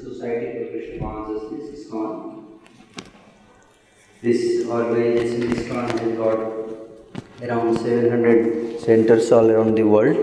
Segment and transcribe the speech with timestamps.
[0.00, 2.44] Society for Krishna Consciousness, ISKCON.
[4.22, 6.38] This organization ISKCON has got
[7.42, 10.16] around 700 centers all around the world.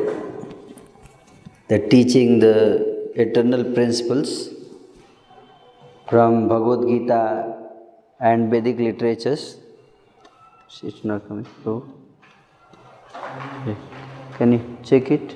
[1.67, 4.49] They're teaching the eternal principles
[6.09, 7.55] from Bhagavad Gita
[8.19, 9.57] and Vedic literatures.
[10.81, 11.47] It's not coming.
[11.63, 11.85] So,
[13.61, 13.75] okay.
[14.37, 15.35] Can you check it?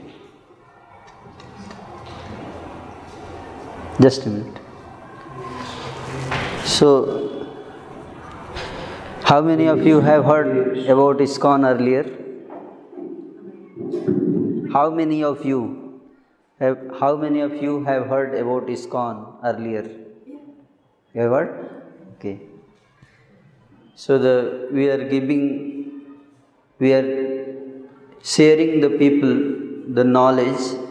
[4.02, 4.60] Just a minute.
[6.66, 7.48] So,
[9.24, 12.04] how many of you have heard about ISKCON earlier?
[14.74, 16.02] How many of you
[16.60, 19.84] have how many of you have heard about ISKCON earlier?
[21.14, 21.52] You have heard?
[22.16, 22.40] Okay.
[23.96, 25.44] So the we are giving
[26.80, 27.10] we are
[28.24, 29.36] sharing the people
[30.00, 30.83] the knowledge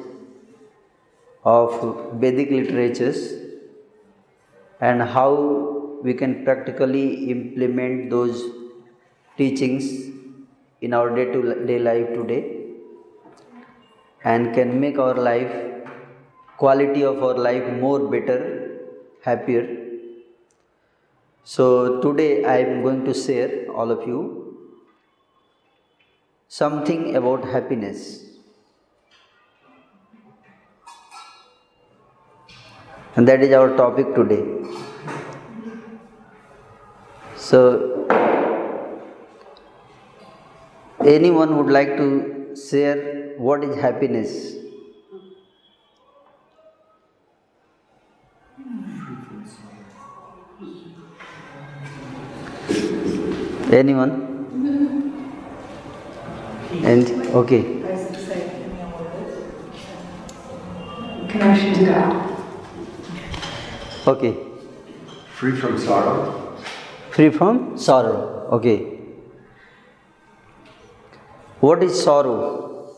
[1.45, 3.33] of Vedic literatures
[4.81, 8.43] and how we can practically implement those
[9.37, 10.11] teachings
[10.81, 12.43] in our day to day life today
[14.25, 15.53] and can make our life
[16.57, 18.79] quality of our life more better
[19.25, 19.79] happier.
[21.45, 24.21] So today i am going to share all of you
[26.49, 28.32] something about happiness
[33.17, 34.43] and that is our topic today.
[37.37, 38.07] So
[41.05, 44.55] anyone would like to share what is happiness?
[53.73, 54.13] Anyone?
[56.85, 57.63] And okay.
[61.29, 62.32] Connection to God.
[64.07, 64.37] Okay.
[65.35, 66.57] Free from sorrow.
[67.11, 68.49] free from sorrow.
[68.53, 68.99] Okay.
[71.61, 72.95] What is sorrow?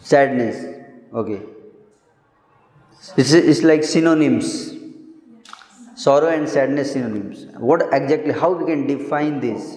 [0.00, 0.64] Sadness.
[1.12, 1.40] Okay.
[3.16, 4.74] It's, it's like synonyms.
[5.94, 7.46] Sorrow and sadness synonyms.
[7.56, 9.76] What exactly how we can define this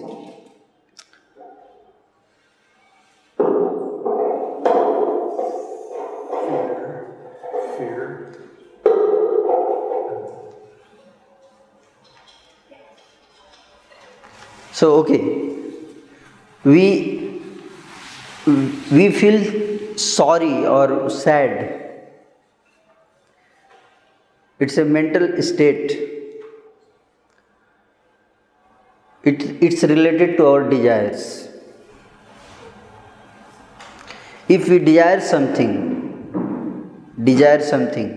[14.82, 15.24] so okay.
[16.64, 16.86] We
[18.98, 19.36] we feel
[19.96, 21.60] sorry or sad.
[24.58, 25.92] It's a mental state.
[29.22, 31.48] It, it's related to our desires.
[34.48, 35.72] If we desire something
[37.30, 38.08] desire something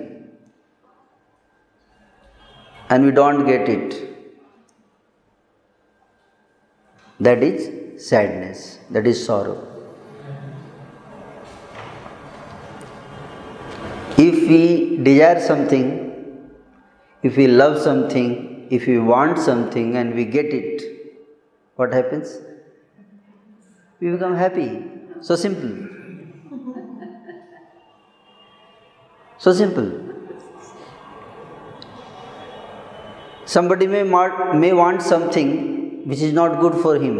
[2.90, 3.85] and we don't get it
[7.20, 8.80] that is sadness.
[8.90, 9.68] That is sorrow.
[14.18, 16.06] If we desire something
[17.22, 20.84] if we love something if we want something and we get it
[21.76, 22.38] what happens?
[24.00, 24.84] We become happy.
[25.22, 25.88] So simple.
[29.38, 29.92] So simple.
[33.46, 35.75] Somebody may, may want something
[36.06, 37.16] which is not good for him.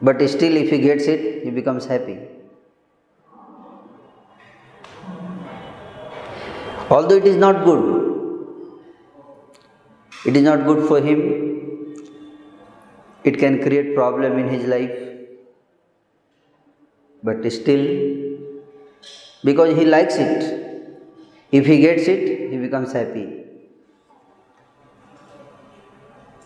[0.00, 2.18] But still, if he gets it, he becomes happy.
[6.90, 7.82] Although it is not good,
[10.26, 11.24] it is not good for him,
[13.24, 14.98] it can create problem in his life.
[17.22, 18.38] But still,
[19.42, 20.94] because he likes it,
[21.50, 23.37] if he gets it, he becomes happy.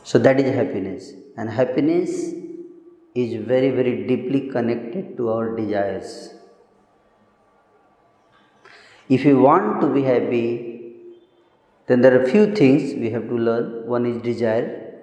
[0.03, 1.13] So that is happiness.
[1.37, 2.35] And happiness
[3.15, 6.35] is very, very deeply connected to our desires.
[9.09, 10.73] If you want to be happy,
[11.87, 13.87] then there are few things we have to learn.
[13.87, 14.95] One is desire.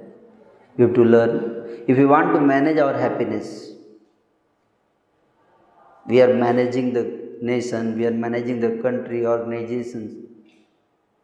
[0.78, 1.84] We have to learn.
[1.88, 3.72] If we want to manage our happiness,
[6.08, 7.04] we are managing the
[7.42, 10.26] nation, we are managing the country, organizations.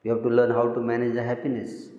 [0.03, 1.89] We have to learn how to manage the happiness.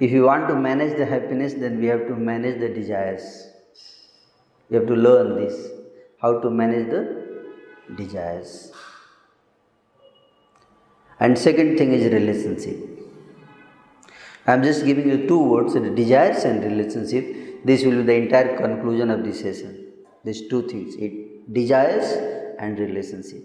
[0.00, 3.48] If you want to manage the happiness, then we have to manage the desires.
[4.68, 5.70] We have to learn this
[6.20, 7.02] how to manage the
[7.96, 8.72] desires.
[11.20, 12.78] And second thing is relationship.
[14.46, 17.64] I am just giving you two words desires and relationship.
[17.64, 19.92] This will be the entire conclusion of this session.
[20.24, 22.12] These two things it desires
[22.58, 23.42] and relationship.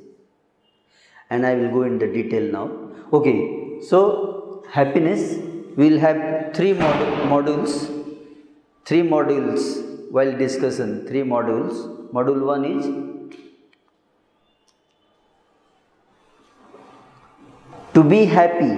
[1.29, 2.71] and I will go in the detail now.
[3.13, 5.37] Okay, so happiness
[5.75, 6.17] will have
[6.53, 7.73] three mod- modules,
[8.85, 11.05] three modules while discussion.
[11.07, 12.11] Three modules.
[12.11, 12.85] Module one is
[17.93, 18.71] to be happy.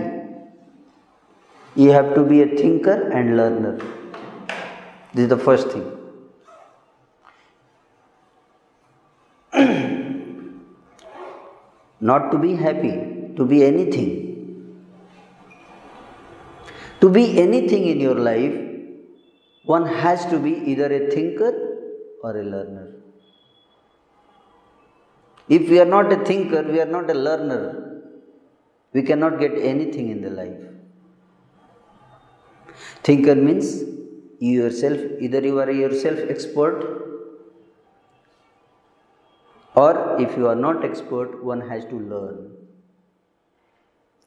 [1.76, 3.78] You have to be a thinker and learner.
[5.14, 5.86] This is the first thing.
[12.02, 12.94] Not to be happy,
[13.38, 14.31] to be anything.
[17.02, 18.58] To be anything in your life,
[19.66, 21.52] one has to be either a thinker
[22.24, 22.92] or a learner.
[25.50, 28.04] If we are not a thinker, we are not a learner,
[28.94, 30.62] we cannot get anything in the life.
[33.04, 33.82] Thinker means
[34.40, 37.02] you yourself, either you are yourself expert
[39.76, 42.52] or if you are not expert, one has to learn.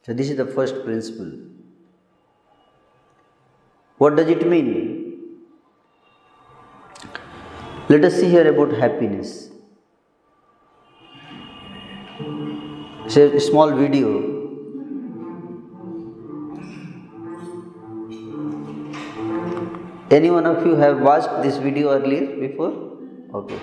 [0.03, 1.54] So, this is the first principle.
[3.97, 4.67] What does it mean?
[7.87, 9.49] Let us see here about happiness.
[13.07, 14.35] Say a small video.
[20.11, 22.73] Any one of you have watched this video earlier before?
[23.33, 23.59] Okay.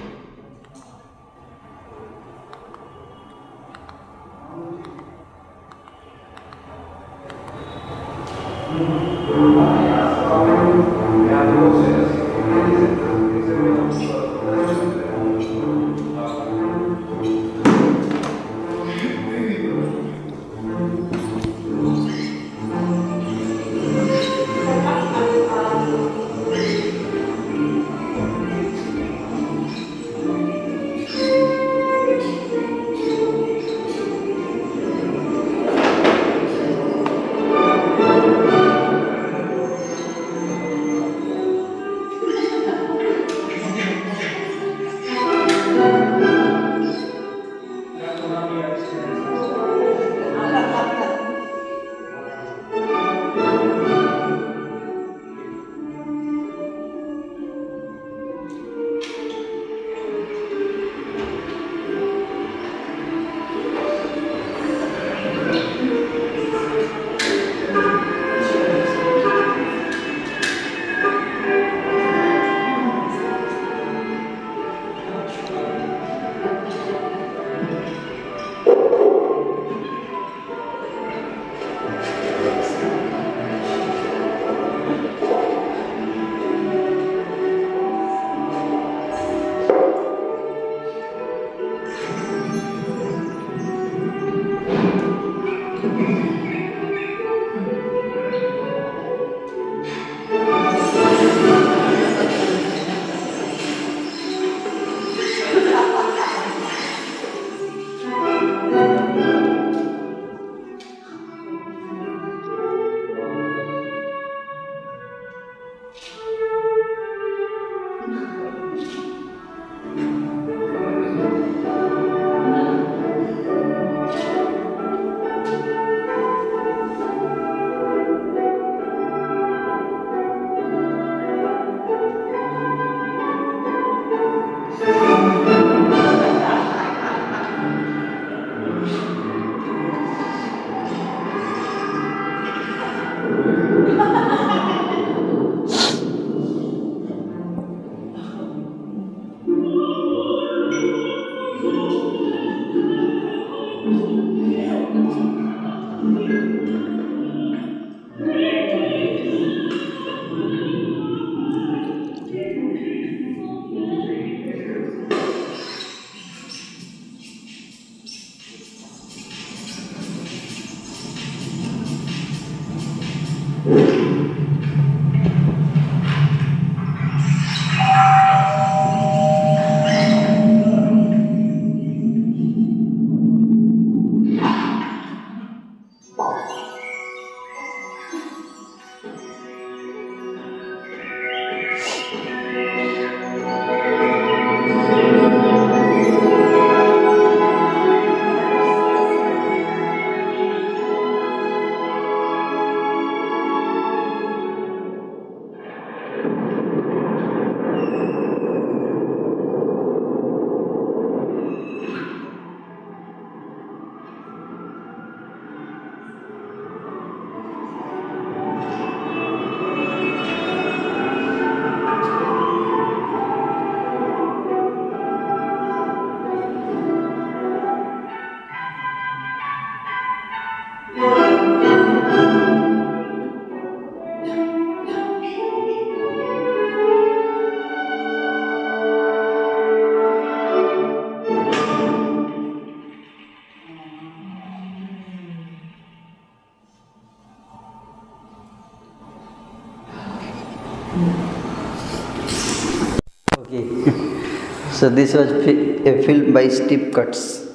[254.82, 257.46] So this was a film by Steve Cutts.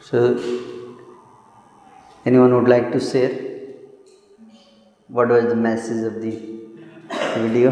[0.00, 0.18] So
[2.26, 3.30] anyone would like to share
[5.08, 6.32] what was the message of the
[7.38, 7.70] video?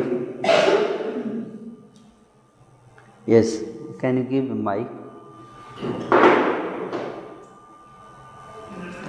[3.26, 3.58] Yes,
[3.98, 4.88] can you give a mic?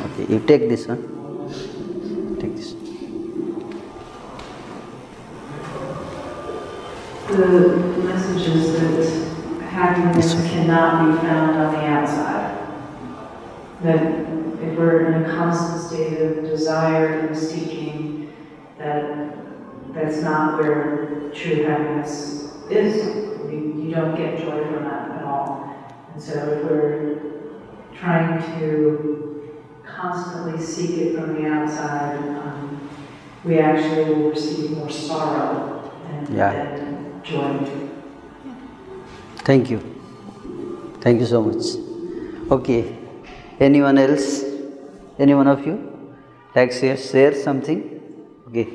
[0.03, 1.01] Okay, you take this one.
[2.41, 2.75] Take this.
[7.32, 12.58] The message is that happiness cannot be found on the outside.
[13.84, 14.04] That
[14.62, 18.34] if we're in a constant state of desire and seeking,
[18.78, 19.34] that
[19.94, 23.16] that's not where true happiness is.
[23.50, 25.74] You, you don't get joy from that at all.
[26.14, 27.22] And so if we're
[27.98, 29.54] trying to
[29.86, 32.90] constantly seek it from the outside, um,
[33.46, 36.52] we actually will receive more sorrow and, Yeah.
[36.52, 36.81] and
[37.32, 37.80] joy.
[39.50, 39.80] Thank you.
[41.02, 41.66] Thank you so much.
[42.52, 42.98] Okay.
[43.60, 44.44] Anyone else?
[45.18, 45.76] Any one of you?
[46.56, 47.80] Like share, share something?
[48.48, 48.68] Okay.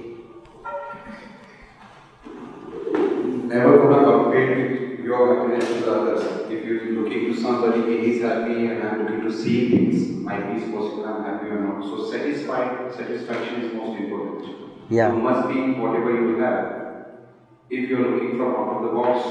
[3.44, 6.50] Never gonna compare your happiness to the others.
[6.50, 10.64] If you're looking to somebody, he's happy and I'm looking to see things, my peace
[10.70, 11.84] possible, I'm happy or not.
[11.84, 14.56] So satisfied, satisfaction is most important.
[14.90, 15.12] Yeah.
[15.12, 16.75] You must be whatever you have.
[17.68, 19.26] If you're looking from out of the box,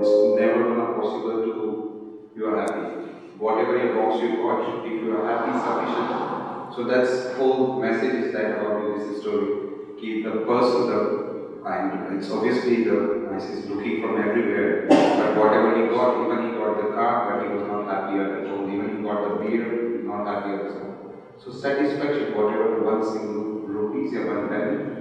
[0.00, 3.12] it's never gonna possible to you are happy.
[3.36, 6.74] Whatever your box you got, if you are happy, sufficient.
[6.74, 10.00] So that's whole message is that about this story.
[10.00, 11.20] Keep the person the
[11.66, 14.86] and it's obviously the mice is looking from everywhere.
[14.88, 18.48] But whatever he got, even he got the car, but he was not happy at
[18.48, 18.64] all.
[18.72, 21.12] Even he got the beer, not happy at all.
[21.36, 24.99] So satisfaction, whatever one single rupees one penny,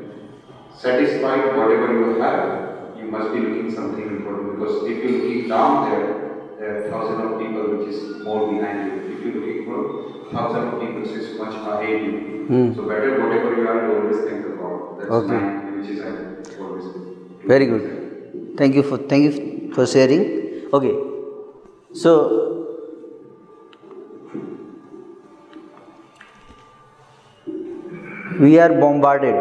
[0.78, 5.90] satisfied whatever you have, you must be looking something important because if you're looking down
[5.90, 6.08] there,
[6.60, 9.14] there are thousands of people which is more behind you.
[9.14, 12.46] If you're looking for thousands of people which is much ahead you.
[12.48, 12.74] Hmm.
[12.76, 15.00] So better whatever you are, you always think about.
[15.00, 15.34] That's Okay.
[15.34, 17.40] my which is I always do.
[17.46, 18.58] Very good.
[18.58, 20.24] Thank you for thank you for sharing.
[20.74, 20.96] Okay.
[21.94, 22.14] So
[28.40, 29.36] we are bombarded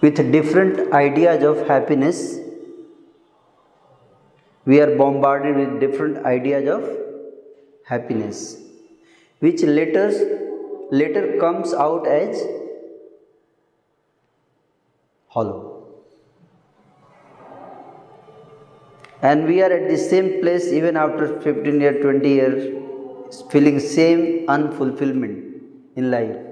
[0.00, 2.38] with different ideas of happiness.
[4.64, 6.84] We are bombarded with different ideas of
[7.84, 8.58] happiness,
[9.38, 10.08] which later
[10.90, 12.42] later comes out as
[15.28, 15.76] hollow.
[19.22, 24.46] And we are at the same place even after 15 years, 20 years, feeling same
[24.46, 25.60] unfulfillment
[25.96, 26.45] in life.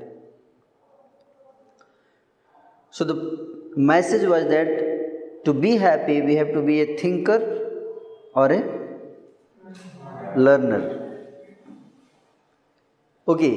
[2.96, 3.14] So the
[3.74, 7.38] message was that to be happy, we have to be a thinker
[8.32, 8.60] or a
[10.36, 10.82] learner.
[13.26, 13.54] Okay.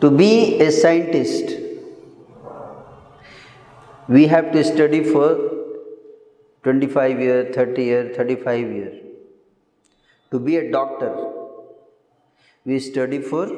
[0.00, 1.56] To be a scientist,
[4.06, 5.28] we have to study for
[6.62, 9.04] 25 years, 30 years, 35 years.
[10.30, 11.12] To be a doctor,
[12.64, 13.48] we study for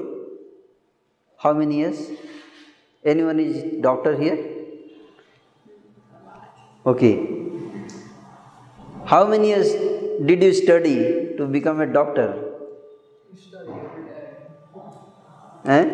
[1.37, 2.09] how many years?
[3.05, 4.39] Anyone is doctor here?
[6.87, 7.15] Okay.
[9.05, 9.73] How many years
[10.25, 12.29] did you study to become a doctor?
[13.33, 14.23] You study every day.
[15.65, 15.85] Eh?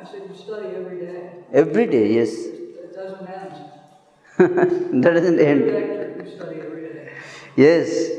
[0.00, 1.30] I said you study every day.
[1.52, 2.32] Every day, yes.
[2.34, 5.02] It doesn't end.
[5.02, 5.60] that doesn't end.
[5.66, 7.12] doctor, you study every day.
[7.56, 8.10] Yes.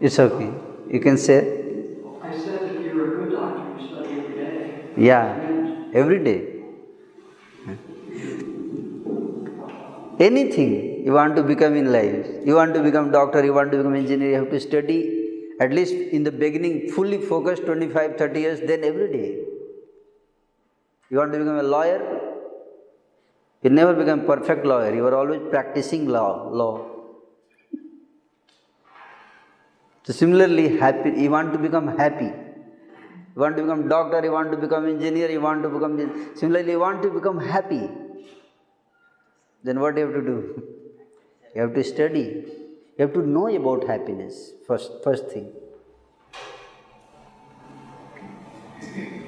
[0.00, 0.52] It's okay.
[0.90, 1.38] You can say,
[2.20, 4.84] I said if you're a good doctor, you study every day.
[4.96, 5.51] yeah.
[5.94, 6.38] Every day.
[10.18, 13.78] Anything you want to become in life, you want to become doctor, you want to
[13.78, 15.22] become engineer, you have to study
[15.60, 19.38] at least in the beginning fully focused 25 30 years, then every day.
[21.10, 22.20] You want to become a lawyer,
[23.62, 26.48] you never become perfect lawyer, you are always practicing law.
[26.50, 26.88] law.
[30.04, 31.10] So similarly, happy.
[31.10, 32.32] You want to become happy.
[33.34, 34.22] You want to become doctor.
[34.24, 35.30] You want to become engineer.
[35.30, 35.98] You want to become.
[36.34, 37.88] Similarly, you want to become happy.
[39.64, 40.62] Then what do you have to do?
[41.54, 42.44] You have to study.
[42.98, 44.92] You have to know about happiness first.
[45.04, 45.52] First thing.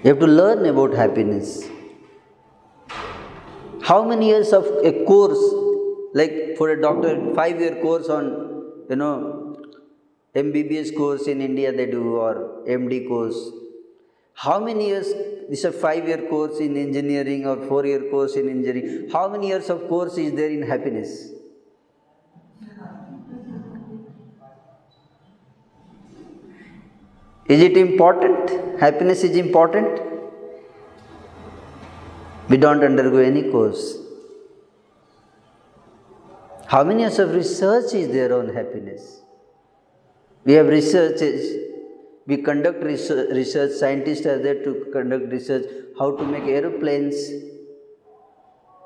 [0.04, 1.68] You have to learn about happiness.
[3.82, 5.42] How many years of a course,
[6.14, 8.24] like for a doctor, five year course on,
[8.90, 9.56] you know,
[10.34, 13.50] MBBS course in India they do or MD course.
[14.34, 15.06] How many years,
[15.48, 19.28] this is a five year course in engineering or four year course in engineering, how
[19.28, 21.30] many years of course is there in happiness?
[27.46, 28.80] Is it important?
[28.80, 30.00] Happiness is important?
[32.48, 33.98] We don't undergo any course.
[36.66, 39.20] How many years of research is there on happiness?
[40.44, 41.73] We have researches,
[42.26, 45.66] we conduct research, research, scientists are there to conduct research
[45.98, 47.16] how to make aeroplanes,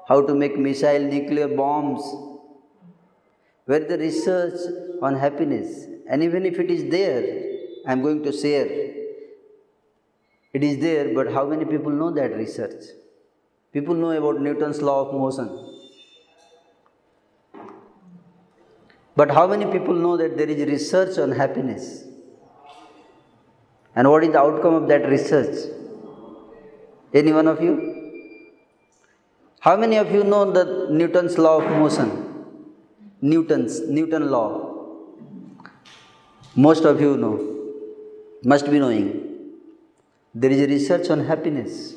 [0.08, 2.02] how to make missile nuclear bombs.
[3.66, 4.58] Where the research
[5.02, 7.22] on happiness, and even if it is there,
[7.86, 8.66] I am going to share.
[10.54, 12.82] It is there, but how many people know that research?
[13.72, 15.48] People know about Newton's law of motion.
[19.14, 22.07] But how many people know that there is research on happiness?
[23.98, 25.56] And what is the outcome of that research?
[27.20, 27.72] Any one of you?
[29.60, 30.64] How many of you know the
[30.98, 32.10] Newton's law of motion?
[33.20, 34.50] Newton's Newton law.
[36.54, 37.34] Most of you know
[38.44, 39.08] must be knowing
[40.32, 41.94] there is a research on happiness.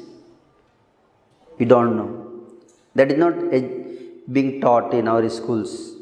[1.60, 2.10] We don't know.
[2.96, 3.36] That is not
[4.32, 5.94] being taught in our schools.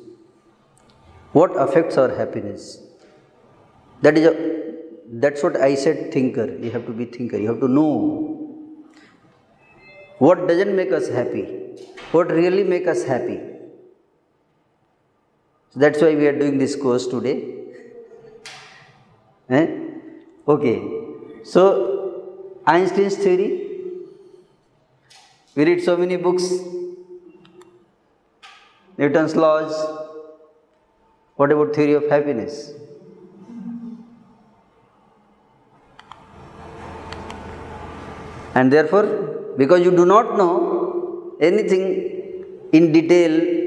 [1.34, 2.82] What affects our happiness?
[4.02, 4.69] That is a,
[5.12, 6.56] that's what I said thinker.
[6.58, 7.38] You have to be thinker.
[7.38, 8.48] You have to know
[10.20, 11.44] what doesn't make us happy.
[12.12, 13.40] What really make us happy.
[15.72, 17.38] So that's why we are doing this course today.
[19.50, 19.68] Eh?
[20.48, 20.80] Okay,
[21.44, 23.68] so Einstein's theory,
[25.56, 26.44] we read so many books,
[28.96, 29.74] Newton's laws.
[31.36, 32.74] What about theory of happiness?
[38.56, 41.84] And therefore, because you do not know anything
[42.72, 43.58] in detail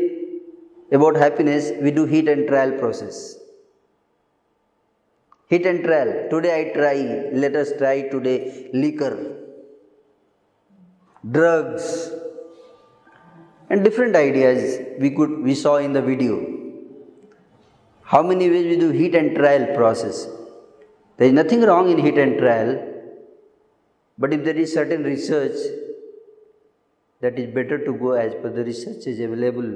[0.92, 3.37] about happiness, we do heat and trial process.
[5.49, 6.29] Hit and trial.
[6.31, 9.37] Today I try, let us try today liquor,
[11.31, 12.11] drugs,
[13.68, 16.47] and different ideas we could we saw in the video.
[18.03, 20.27] How many ways we do hit and trial process?
[21.16, 22.91] There is nothing wrong in hit and trial,
[24.22, 25.58] but if there is certain research
[27.22, 29.70] that is better to go as per the research is available.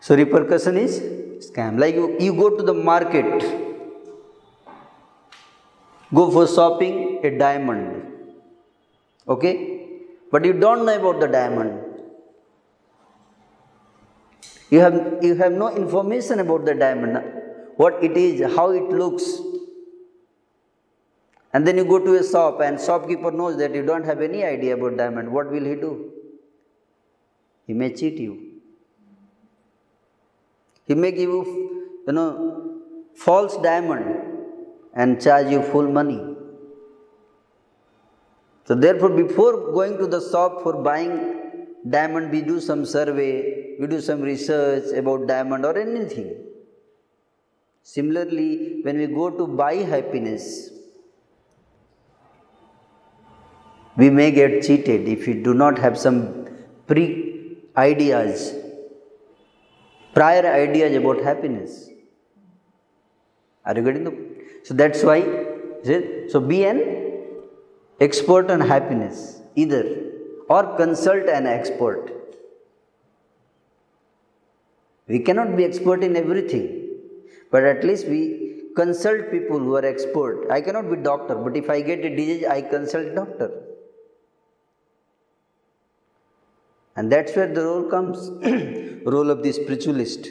[0.00, 1.00] So repercussion is
[1.46, 1.78] scam.
[1.78, 3.44] Like you, you go to the market,
[6.14, 8.12] go for shopping a diamond,
[9.28, 9.54] okay?
[10.30, 11.84] But you don't know about the diamond.
[14.70, 17.22] You have, you have no information about the diamond,
[17.76, 19.24] what it is, how it looks.
[21.52, 24.44] And then you go to a shop and shopkeeper knows that you don't have any
[24.44, 25.32] idea about diamond.
[25.32, 26.12] What will he do?
[27.66, 28.34] He may cheat you.
[30.86, 32.80] He may give you, you know,
[33.14, 34.06] false diamond
[34.94, 36.20] and charge you full money.
[38.64, 43.86] So therefore, before going to the shop for buying diamond, we do some survey, we
[43.86, 46.44] do some research about diamond or anything.
[47.82, 50.70] Similarly, when we go to buy happiness,
[54.00, 56.18] we may get cheated if we do not have some
[56.86, 57.04] pre
[57.76, 58.54] ideas
[60.18, 61.90] prior ideas about happiness.
[63.64, 64.14] Are you getting the
[64.64, 65.18] so that's why
[66.32, 66.80] so be an
[68.06, 69.84] expert on happiness either
[70.48, 72.12] or consult an expert.
[75.06, 76.66] We cannot be expert in everything,
[77.50, 78.20] but at least we
[78.76, 80.50] consult people who are expert.
[80.50, 83.50] I cannot be doctor, but if I get a disease, I consult doctor.
[86.98, 88.22] And that's where the role comes
[89.14, 90.30] role of the spiritualist.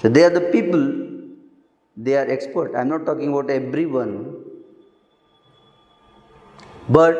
[0.00, 0.82] So they are the people,
[1.96, 2.74] they are expert.
[2.76, 4.12] I'm not talking about everyone.
[6.90, 7.16] But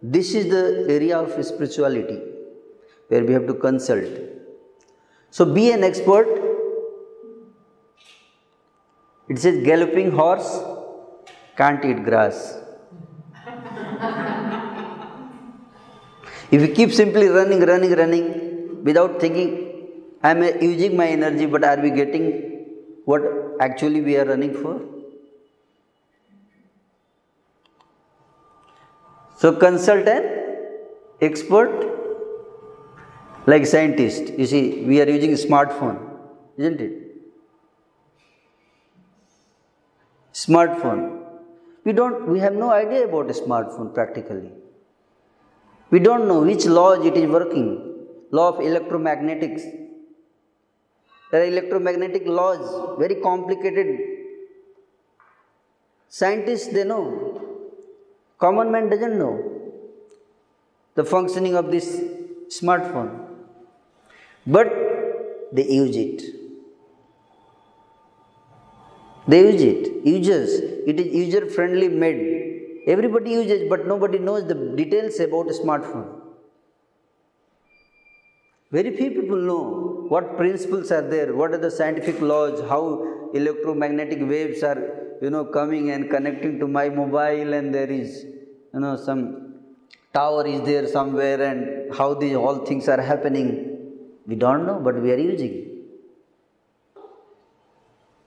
[0.00, 2.20] this is the area of spirituality
[3.08, 4.08] where we have to consult.
[5.30, 6.28] So be an expert.
[9.28, 10.60] It says galloping horse
[11.56, 12.56] can't eat grass.
[16.50, 19.50] If we keep simply running, running, running without thinking,
[20.22, 22.24] I am using my energy, but are we getting
[23.04, 23.22] what
[23.60, 24.80] actually we are running for?
[29.38, 30.26] So, consultant,
[31.20, 31.72] expert,
[33.46, 34.32] like scientist.
[34.36, 35.98] You see, we are using smartphone,
[36.58, 36.92] isn't it?
[40.34, 41.24] Smartphone.
[41.84, 44.50] We don't we have no idea about a smartphone practically.
[45.90, 47.68] We don't know which laws it is working.
[48.30, 49.62] Law of electromagnetics.
[51.30, 53.88] There are electromagnetic laws, very complicated.
[56.08, 57.02] Scientists they know.
[58.38, 59.34] Common man doesn't know
[60.94, 61.88] the functioning of this
[62.48, 63.10] smartphone.
[64.46, 64.68] But
[65.52, 66.22] they use it.
[69.28, 70.04] They use it.
[70.04, 70.50] Users.
[70.90, 72.39] It is user friendly made.
[72.94, 76.08] Everybody uses, but nobody knows the details about a smartphone.
[78.76, 79.62] Very few people know
[80.08, 82.82] what principles are there, what are the scientific laws, how
[83.34, 84.80] electromagnetic waves are,
[85.22, 88.24] you know, coming and connecting to my mobile, and there is,
[88.74, 89.20] you know, some
[90.12, 93.48] tower is there somewhere, and how these all things are happening.
[94.26, 95.54] We don't know, but we are using.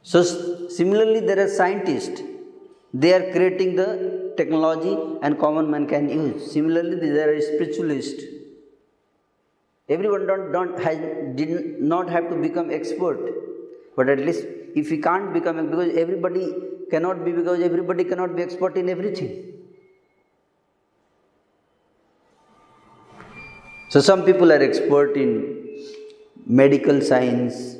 [0.01, 0.23] So,
[0.67, 2.21] similarly, there are scientists.
[2.93, 3.87] They are creating the
[4.37, 6.51] technology and common man can use.
[6.51, 8.23] Similarly, there are spiritualists.
[9.89, 10.97] Everyone don't, don't has,
[11.35, 13.19] did not have to become expert,
[13.95, 16.53] but at least if we can't become because everybody
[16.89, 19.53] cannot be because everybody cannot be expert in everything.
[23.89, 25.79] So some people are expert in
[26.47, 27.75] medical science,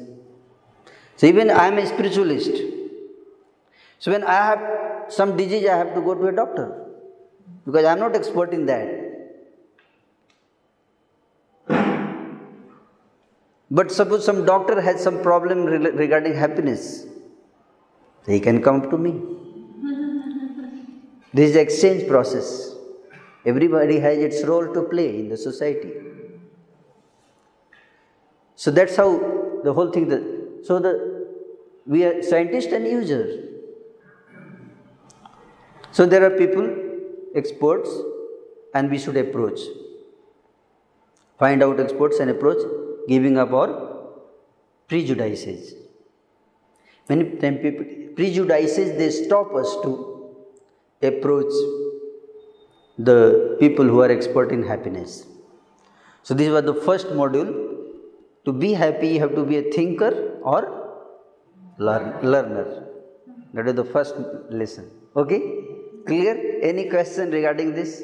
[1.15, 2.51] so even I am a spiritualist.
[3.99, 6.87] So when I have some disease, I have to go to a doctor
[7.65, 8.99] because I am not expert in that.
[13.71, 17.05] But suppose some doctor has some problem regarding happiness,
[18.27, 19.13] he can come to me.
[21.33, 22.75] This is exchange process.
[23.45, 25.91] Everybody has its role to play in the society.
[28.55, 30.09] So that's how the whole thing.
[30.63, 31.27] So the
[31.85, 33.52] we are scientists and users.
[35.93, 36.67] So there are people,
[37.35, 37.89] experts,
[38.73, 39.59] and we should approach.
[41.37, 42.61] Find out experts and approach,
[43.07, 43.69] giving up our
[44.87, 45.75] prejudices.
[47.09, 49.91] Many times people prejudices they stop us to
[51.01, 51.53] approach
[52.97, 55.27] the people who are expert in happiness.
[56.23, 57.51] So this was the first module
[58.45, 60.61] to be happy, you have to be a thinker or
[61.77, 62.87] learn, learner.
[63.53, 64.15] That is the first
[64.49, 64.89] lesson.
[65.15, 65.72] Okay?
[66.05, 66.59] Clear?
[66.61, 68.03] Any question regarding this?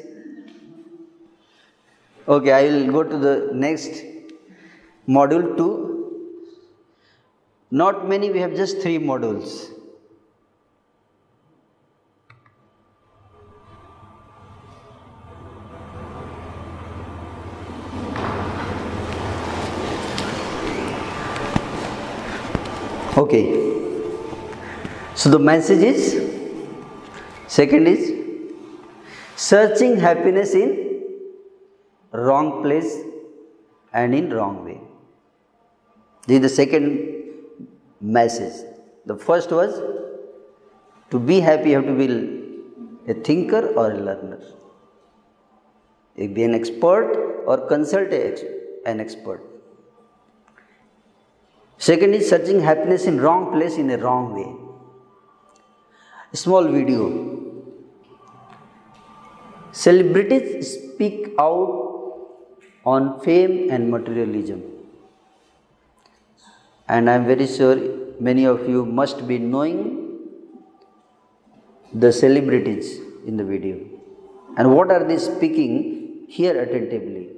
[2.28, 4.02] Okay, I will go to the next
[5.08, 5.90] module 2.
[7.70, 9.70] Not many, we have just three modules.
[23.16, 23.44] Okay.
[25.14, 26.29] So the message is
[27.56, 28.02] second is
[29.34, 30.68] searching happiness in
[32.12, 32.98] wrong place
[33.92, 34.80] and in wrong way.
[36.26, 36.84] This is the second
[38.00, 38.64] message.
[39.06, 39.80] The first was
[41.10, 42.08] to be happy, you have to be
[43.08, 44.40] a thinker or a learner.
[46.16, 49.42] You be an expert or consult an expert.
[51.78, 54.50] Second is searching happiness in wrong place in a wrong way.
[56.32, 57.39] A small video.
[59.72, 61.76] Celebrities speak out
[62.84, 64.62] on fame and materialism.
[66.88, 67.76] And I am very sure
[68.18, 69.78] many of you must be knowing
[71.92, 73.78] the celebrities in the video.
[74.56, 76.26] And what are they speaking?
[76.28, 77.30] Here attentively.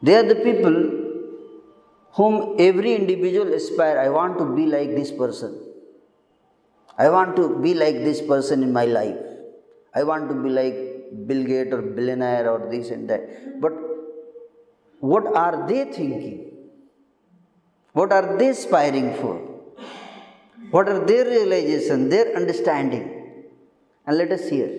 [0.00, 1.02] They are the people
[2.12, 5.52] whom every individual aspire i want to be like this person
[7.04, 9.31] i want to be like this person in my life
[9.94, 10.78] i want to be like
[11.28, 13.60] bill gates or billionaire or this and that.
[13.60, 13.72] But
[15.00, 16.52] what are they thinking?
[17.92, 19.36] What are they aspiring for?
[20.70, 23.04] What are their realization their understanding?
[24.06, 24.70] And let us hear.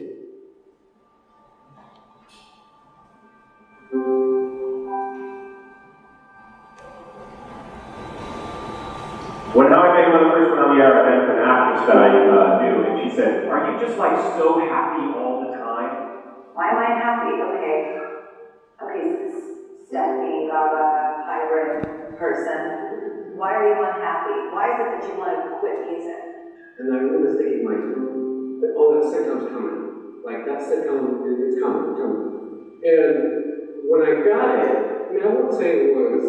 [9.54, 11.12] I one on the
[11.89, 15.04] an actress that I uh, knew, and she said, "Are you just like so happy
[15.19, 16.22] all the time?"
[16.54, 17.34] Why am I happy?
[17.41, 17.98] Okay,
[18.82, 19.04] okay,
[19.88, 23.36] Stephanie Gaga hybrid person.
[23.36, 24.54] Why are you unhappy?
[24.54, 26.22] Why is it that you want to quit music?
[26.78, 27.82] And I was thinking, like,
[28.78, 30.22] oh, that sitcom's coming.
[30.24, 32.80] Like that sitcom, it's coming, coming.
[32.86, 36.22] And when I got it, I mean, I won't say it was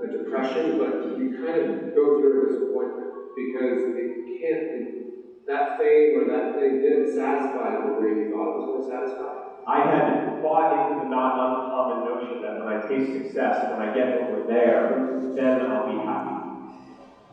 [0.00, 5.78] a depression, but you kind of go through a disappointment because it can't, it, that
[5.78, 9.32] fame or that thing didn't satisfy the way you thought it was going to satisfy.
[9.66, 13.94] I had bought into the not uncommon notion that when I taste success, when I
[13.94, 16.42] get over there, then I'll be happy.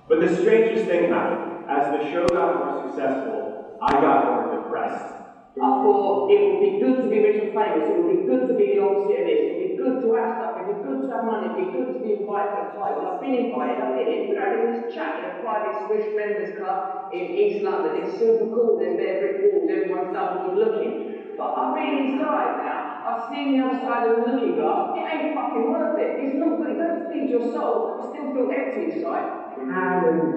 [0.07, 1.69] But the strangest thing happened.
[1.69, 5.18] As the show got more successful, I got more depressed.
[5.61, 8.45] I thought it would be good to be rich and famous, it would be good
[8.45, 10.67] to be the opposite of this, it would be good to have stuff, it would
[10.67, 12.93] be good to have money, it would be good to be invited to a.
[12.93, 16.09] Well, I've been invited, I've been in, we're having this chat in a private Swiss
[16.13, 16.79] members club
[17.11, 17.95] in East London.
[17.95, 20.93] It's super cool, there's bare brick walls, everyone's double good looking.
[21.37, 22.83] But I'm really inside now.
[23.03, 24.83] I've seen the other side of the looking glass.
[24.93, 26.11] It ain't fucking worth it.
[26.15, 26.69] It's not good.
[26.69, 27.85] It don't feed your soul.
[27.97, 29.25] I still feel empty inside.
[29.69, 30.31] had an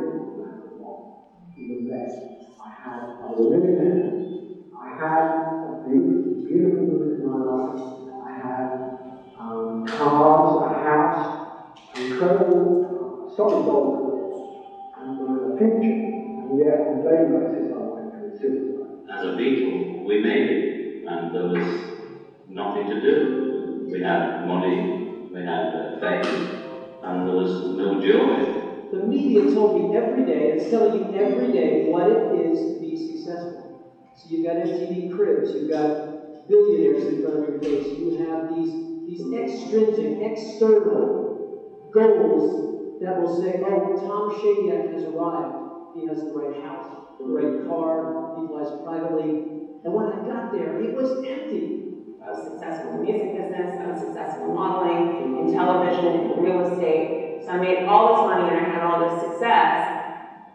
[1.56, 2.18] even less.
[2.64, 4.12] I had, I was living there.
[5.02, 5.28] I had
[5.64, 7.80] a beautiful, beautiful woman in my life.
[8.24, 8.68] I had
[9.38, 11.32] um, cars, a house,
[11.96, 12.76] incredible
[13.26, 13.94] solid gold
[14.96, 15.96] and there a future.
[16.38, 18.92] And yet, on daily basis, I went through suicide.
[19.08, 20.62] As a Beatle, we made it,
[21.04, 21.66] and there was
[22.46, 23.86] nothing to do.
[23.90, 24.86] We had money,
[25.32, 26.46] we had uh, fame,
[27.02, 28.44] and there was no joy.
[28.90, 32.74] The media told me every day, it's telling you every day what it is to
[32.74, 33.62] be successful.
[34.14, 38.55] So you've got MTV Cribs, you've got billionaires in front of your face, you have
[38.55, 38.72] these,
[39.09, 45.57] these extrinsic, external goals that will say, oh, Tom Shadyac has arrived.
[45.94, 46.87] He has the right house,
[47.18, 49.31] the right car, he flies privately.
[49.85, 51.83] And when I got there, it was empty.
[52.25, 56.42] I was successful in the music business, I was successful in modeling, in television, in
[56.42, 57.42] real estate.
[57.44, 59.88] So I made all this money and I had all this success.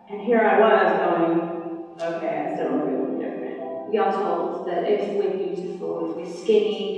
[0.09, 2.86] And here I was going, okay, I still.
[3.87, 6.91] We are told that if we're beautiful, if we're skinny,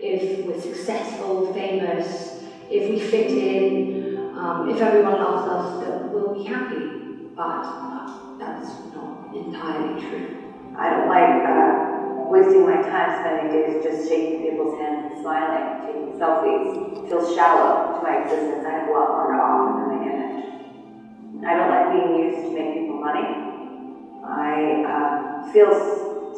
[0.00, 2.32] if we're successful, famous,
[2.70, 3.86] if we fit in,
[4.34, 6.92] um, if everyone loves us, that we'll be happy.
[7.34, 8.06] But uh,
[8.38, 10.28] that's not entirely true.
[10.74, 11.74] I don't like uh,
[12.28, 16.74] wasting my time spending days just shaking people's hands and smiling, taking selfies.
[16.94, 18.64] It feels shallow to my existence.
[18.64, 20.52] I have a lot more to offer than my image.
[21.44, 23.32] I don't like being used to make people money.
[24.22, 25.10] I uh,
[25.52, 25.72] feel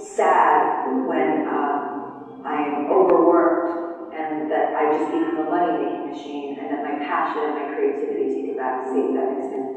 [0.04, 6.58] sad when uh, I am overworked and that I just become a money making machine
[6.58, 9.14] and that my passion and my creativity take a back seat.
[9.14, 9.76] That makes sense.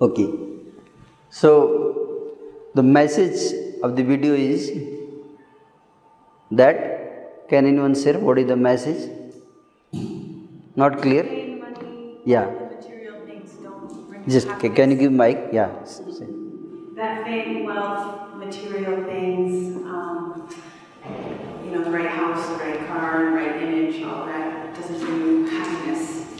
[0.00, 0.28] Okay.
[1.30, 1.50] So
[2.74, 4.70] the message of the video is
[6.50, 9.08] that can anyone share what is the message?
[10.76, 11.24] Not clear?
[12.24, 12.46] Yeah.
[12.46, 15.48] Material things don't bring Just ca- can you give mic?
[15.52, 15.70] Yeah.
[16.96, 20.48] That fame, wealth, material things, um,
[21.62, 25.20] you know, the right house, the right car, the right image, all that doesn't bring
[25.20, 26.32] you happiness.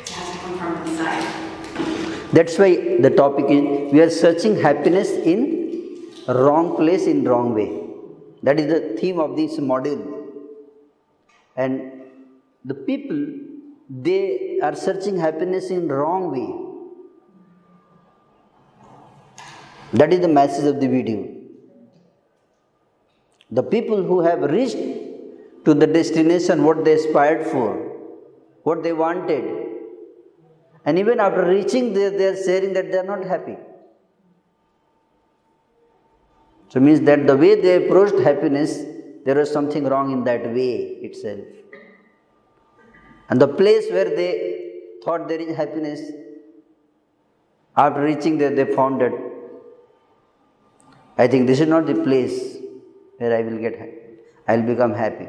[0.00, 2.28] It has to come from inside.
[2.30, 7.70] That's why the topic is we are searching happiness in wrong place in wrong way.
[8.42, 10.26] That is the theme of this module.
[11.56, 12.02] And
[12.66, 13.16] the people
[13.88, 16.71] they are searching happiness in wrong way.
[19.92, 21.28] That is the message of the video.
[23.50, 24.76] The people who have reached
[25.64, 27.74] to the destination what they aspired for,
[28.62, 29.44] what they wanted,
[30.84, 33.56] and even after reaching there, they are saying that they are not happy.
[36.70, 38.82] So means that the way they approached happiness,
[39.26, 41.44] there was something wrong in that way itself.
[43.28, 44.70] And the place where they
[45.04, 46.00] thought there is happiness,
[47.76, 49.12] after reaching there, they found that
[51.18, 52.56] I think this is not the place
[53.18, 53.78] where I will get.
[54.48, 55.28] I will become happy.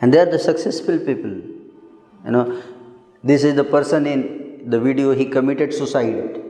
[0.00, 1.30] And they are the successful people.
[2.24, 2.62] You know,
[3.22, 6.40] this is the person in the video, he committed suicide.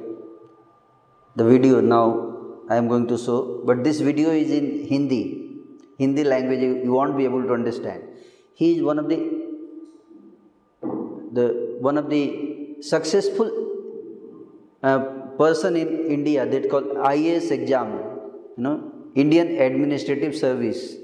[1.37, 2.29] The video now
[2.69, 5.23] I am going to show, but this video is in Hindi.
[5.99, 8.03] Hindi language, you, won't be able to understand.
[8.55, 9.19] He is one of the,
[11.33, 13.51] the one of the successful
[14.83, 17.93] uh, person in India that called IAS exam,
[18.57, 20.97] you know, Indian Administrative Service.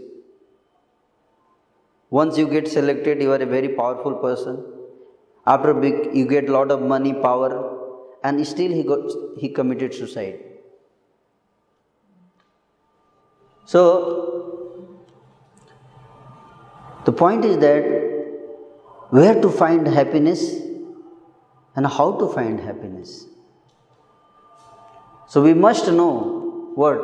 [2.11, 4.65] Once you get selected, you are a very powerful person.
[5.47, 7.51] After big, you get lot of money, power,
[8.23, 9.01] and still he got
[9.39, 10.39] he committed suicide.
[13.67, 15.05] So
[17.05, 17.85] the point is that
[19.11, 20.43] where to find happiness
[21.77, 23.27] and how to find happiness.
[25.35, 26.11] So we must know
[26.81, 26.99] what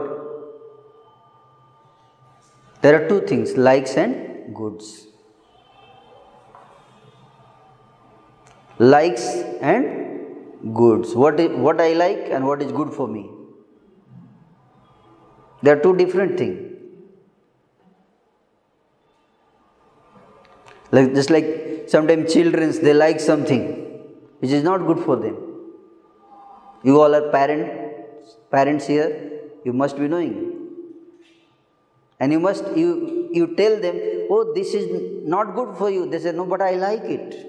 [2.80, 5.08] there are two things likes and goods.
[8.78, 9.26] Likes
[9.70, 11.16] and goods.
[11.16, 13.28] What, is, what I like and what is good for me.
[15.64, 16.72] They are two different things.
[20.92, 23.62] Like just like sometimes children they like something
[24.38, 25.36] which is not good for them.
[26.84, 27.89] You all are parent
[28.50, 30.56] parents here, you must be knowing.
[32.18, 33.96] And you must you you tell them,
[34.30, 34.86] oh this is
[35.26, 36.08] not good for you.
[36.10, 37.46] They say, No, but I like it.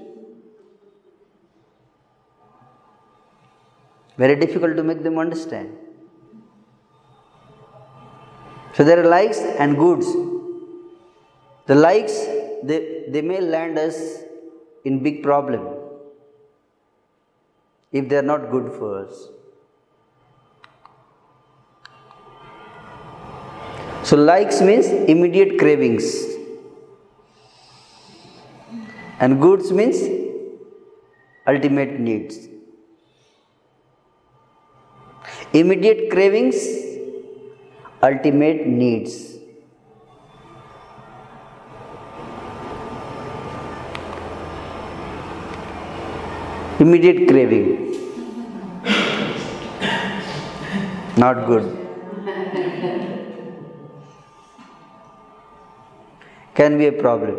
[4.17, 5.77] Very difficult to make them understand.
[8.73, 10.07] So there are likes and goods.
[11.67, 12.13] The likes
[12.63, 14.23] they, they may land us
[14.85, 15.67] in big problem
[17.91, 19.29] if they are not good for us.
[24.03, 26.05] So likes means immediate cravings.
[29.19, 29.99] And goods means
[31.47, 32.47] ultimate needs.
[35.53, 36.55] Immediate cravings,
[38.01, 39.37] ultimate needs.
[46.79, 47.91] Immediate craving.
[51.17, 51.80] Not good.
[56.61, 57.37] Can be a problem.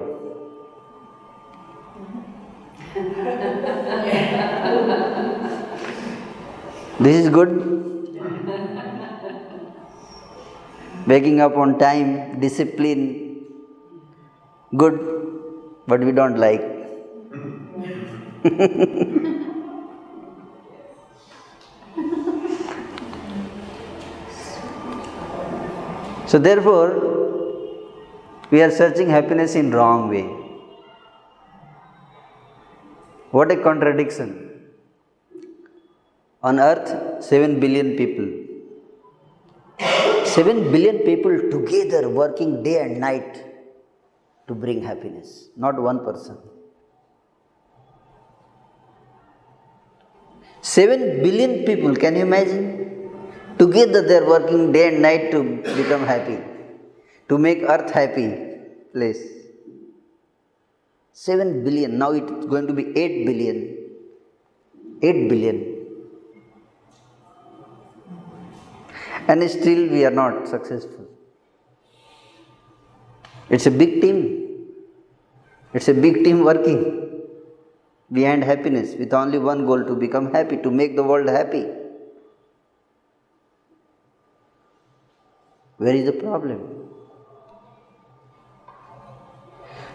[6.99, 7.53] This is good.
[11.07, 13.45] Waking up on time, discipline,
[14.77, 14.99] good,
[15.87, 16.63] but we don't like.
[26.27, 27.12] so therefore,
[28.53, 30.25] we are searching happiness in wrong way.
[33.37, 34.31] What a contradiction.
[36.43, 36.91] On earth,
[37.25, 38.29] 7 billion people.
[40.37, 43.33] 7 billion people together working day and night
[44.49, 46.37] to bring happiness, not one person.
[50.61, 52.65] 7 billion people, can you imagine?
[53.59, 55.41] Together they are working day and night to
[55.81, 56.39] become happy,
[57.33, 58.27] to make earth happy
[58.95, 59.23] place.
[61.13, 63.59] 7 billion, now it's going to be 8 billion.
[65.03, 65.59] 8 billion.
[69.29, 71.07] And still we are not successful.
[73.49, 74.19] It's a big team.
[75.73, 76.81] It's a big team working
[78.11, 81.67] behind happiness with only one goal to become happy, to make the world happy.
[85.79, 86.82] Where is the problem?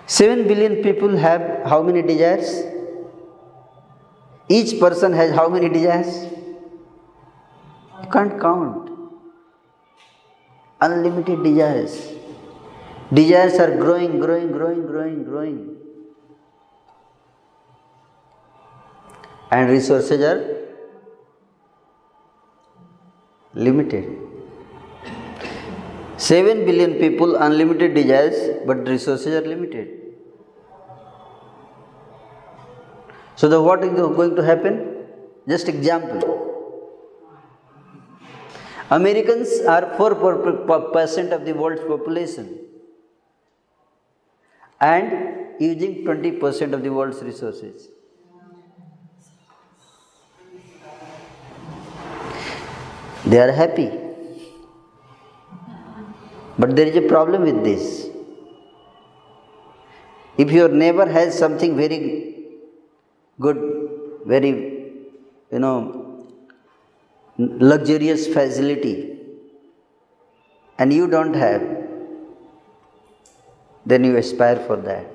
[0.08, 2.64] 7 billion people have how many desires?
[4.50, 6.32] Each person has how many desires?
[8.02, 8.90] You can't count.
[10.80, 12.14] Unlimited desires.
[13.14, 15.76] Desires are growing, growing, growing, growing, growing.
[19.52, 20.58] And resources are
[23.54, 24.27] limited.
[26.18, 29.88] 7 billion people, unlimited desires, but resources are limited.
[33.36, 35.06] So, the what is going to happen?
[35.48, 36.44] Just example.
[38.90, 42.60] Americans are 4% of the world's population
[44.80, 47.90] and using 20% of the world's resources.
[53.26, 54.07] They are happy.
[56.60, 58.08] But there is a problem with this.
[60.38, 62.36] If your neighbor has something very
[63.40, 63.58] good,
[64.26, 64.50] very,
[65.52, 66.26] you know,
[67.38, 69.20] luxurious facility,
[70.80, 71.62] and you don't have,
[73.86, 75.08] then you aspire for that.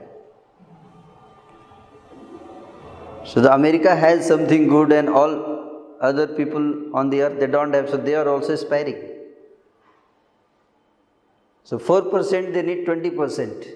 [3.25, 7.73] So the America has something good and all other people on the earth they don't
[7.73, 9.22] have, so they are also aspiring.
[11.65, 13.69] So 4% they need 20%.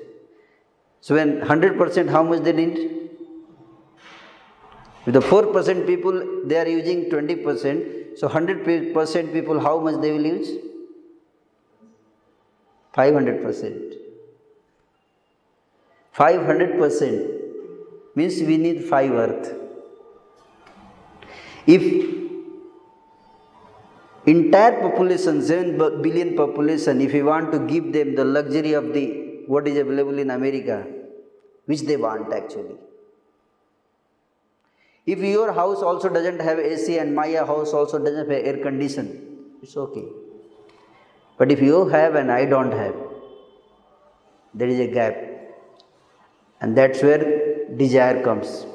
[1.00, 3.10] So when 100% how much they need?
[5.04, 8.18] With the 4% people they are using 20%.
[8.18, 10.58] So 100% people how much they will use?
[12.94, 13.94] 500%.
[16.16, 17.40] 500%
[18.14, 19.54] means we need 5 earth.
[21.66, 22.15] If
[24.26, 29.04] entire population, 7 billion population, if you want to give them the luxury of the
[29.46, 30.84] what is available in America,
[31.66, 32.76] which they want actually.
[35.06, 39.06] If your house also doesn't have AC and my house also doesn't have air condition,
[39.62, 40.04] it's okay.
[41.38, 42.96] But if you have and I don't have,
[44.52, 45.16] there is a gap.
[46.60, 48.66] And that's where desire comes.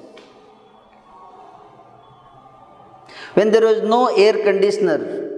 [3.34, 5.31] When there was no air conditioner,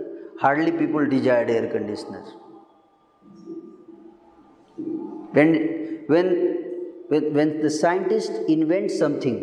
[0.44, 2.24] hardly people desired air conditioner.
[5.38, 6.28] When, when,
[7.08, 9.38] when, the scientist invents something,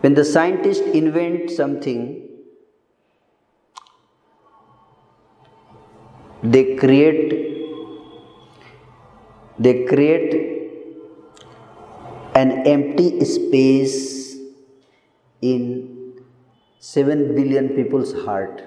[0.00, 2.28] when the scientist invent something,
[6.42, 7.46] they create
[9.58, 10.34] they create
[12.36, 14.36] an empty space
[15.42, 15.97] in
[16.80, 18.62] 7 billion people's heart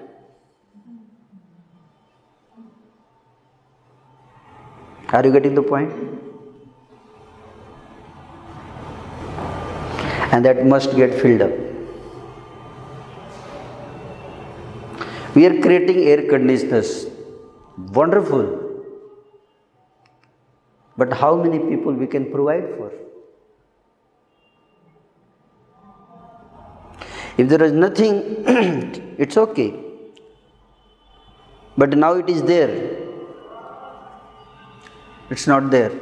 [5.12, 5.92] are you getting the point?
[10.32, 11.50] and that must get filled up
[15.34, 16.92] we are creating air conditioners
[17.76, 18.58] Wonderful.
[20.96, 22.92] But how many people we can provide for?
[27.42, 28.44] If there is nothing,
[29.18, 29.74] it's okay.
[31.76, 32.98] But now it is there.
[35.28, 35.90] It's not there.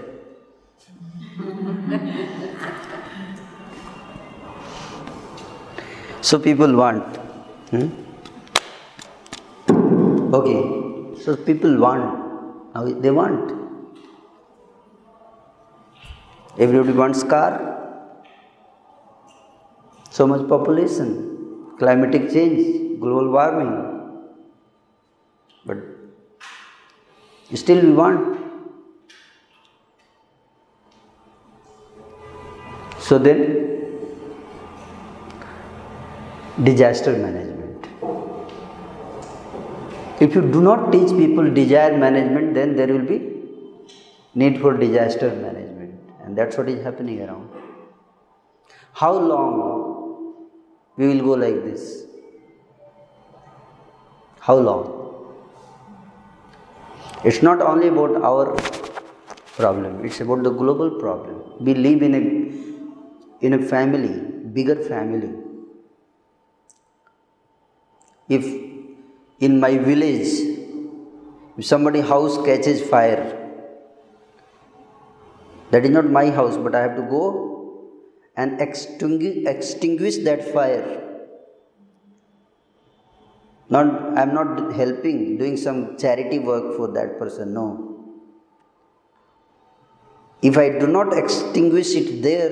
[6.21, 7.17] so people want.
[7.71, 7.89] Hmm?
[10.35, 10.63] Okay.
[11.23, 12.75] So people want.
[12.75, 13.53] Now they want.
[16.59, 17.71] Everybody wants car.
[20.11, 21.30] So much population,
[21.81, 23.73] climatic change, global warming.
[25.65, 25.79] But
[27.55, 28.39] still we want.
[32.99, 33.41] So then,
[36.63, 37.89] disaster management.
[40.21, 43.19] If you do not teach people desire management, then there will be
[44.35, 45.95] need for disaster management.
[46.23, 47.49] And that's what is happening around.
[48.93, 49.90] How long
[50.97, 52.05] we will go like this?
[54.41, 55.01] How long?
[57.25, 58.57] It's not only about our
[59.57, 61.43] problem, it's about the global problem.
[61.61, 64.21] We live in a in a family,
[64.53, 65.35] bigger family.
[68.29, 68.45] If
[69.41, 70.33] in my village,
[71.59, 73.37] if somebody house catches fire,
[75.71, 77.60] that is not my house, but I have to go
[78.37, 81.07] and extinguish, that fire.
[83.69, 87.87] Not, I am not helping, doing some charity work for that person, no.
[90.43, 92.51] If I do not extinguish it there,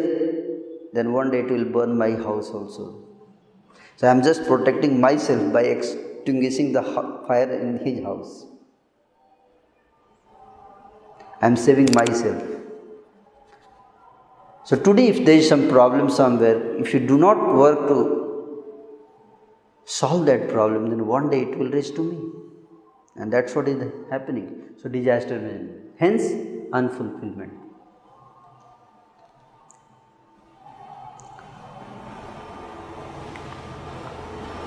[0.93, 3.05] then one day it will burn my house also.
[3.97, 8.47] So I am just protecting myself by extinguishing the fire in his house.
[11.41, 12.58] I am saving myself.
[14.69, 17.99] So, today, if there is some problem somewhere, if you do not work to
[19.87, 22.19] solve that problem, then one day it will reach to me.
[23.17, 24.75] And that's what is happening.
[24.77, 25.71] So, disaster management.
[25.99, 26.23] Hence,
[26.81, 27.51] unfulfillment.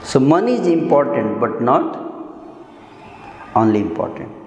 [0.03, 1.95] So, money is important but not
[3.55, 4.40] only important.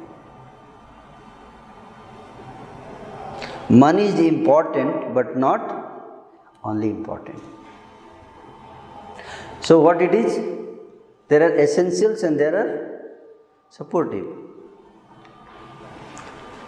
[3.68, 5.84] Money is important but not
[6.62, 7.42] only important.
[9.60, 10.38] So, what it is?
[11.28, 13.00] There are essentials and there are
[13.70, 14.26] supportive.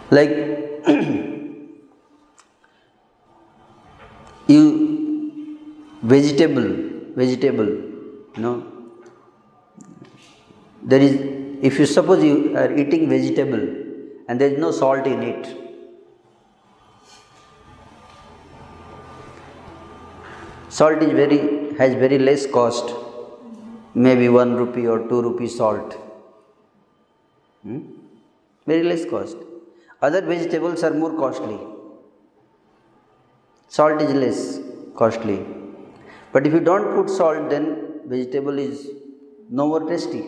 [0.09, 0.29] Like
[4.47, 5.59] you
[6.01, 6.67] vegetable,
[7.15, 7.67] vegetable,
[8.37, 8.65] know,
[10.81, 11.13] there is
[11.61, 13.59] if you suppose you are eating vegetable
[14.27, 15.66] and there is no salt in it
[20.77, 21.39] salt is very
[21.79, 22.93] has very less cost.
[23.93, 25.93] Maybe 1 rupee or 2 rupee salt.
[27.63, 27.79] Hmm?
[28.69, 29.37] very less cost.
[30.01, 31.57] Other vegetables are more costly.
[33.75, 34.41] Salt is less
[34.95, 35.37] costly.
[36.33, 37.65] But if you don't put salt then
[38.05, 38.89] vegetable is
[39.49, 40.23] no more tasty.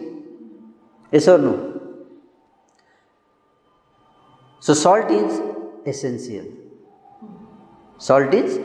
[1.12, 1.54] Yes or no?
[4.62, 5.42] So, salt is
[5.86, 6.46] essential.
[7.98, 8.60] Salt is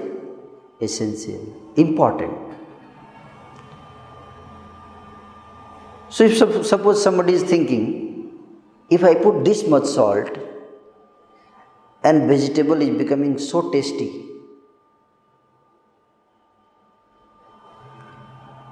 [0.81, 1.45] essential,
[1.77, 2.33] important.
[6.09, 8.33] So, if suppose somebody is thinking,
[8.91, 10.39] if I put this much salt
[12.05, 14.25] and vegetable is becoming so tasty,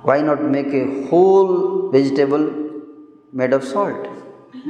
[0.02, 2.62] why not make a whole vegetable
[3.32, 4.06] made of salt.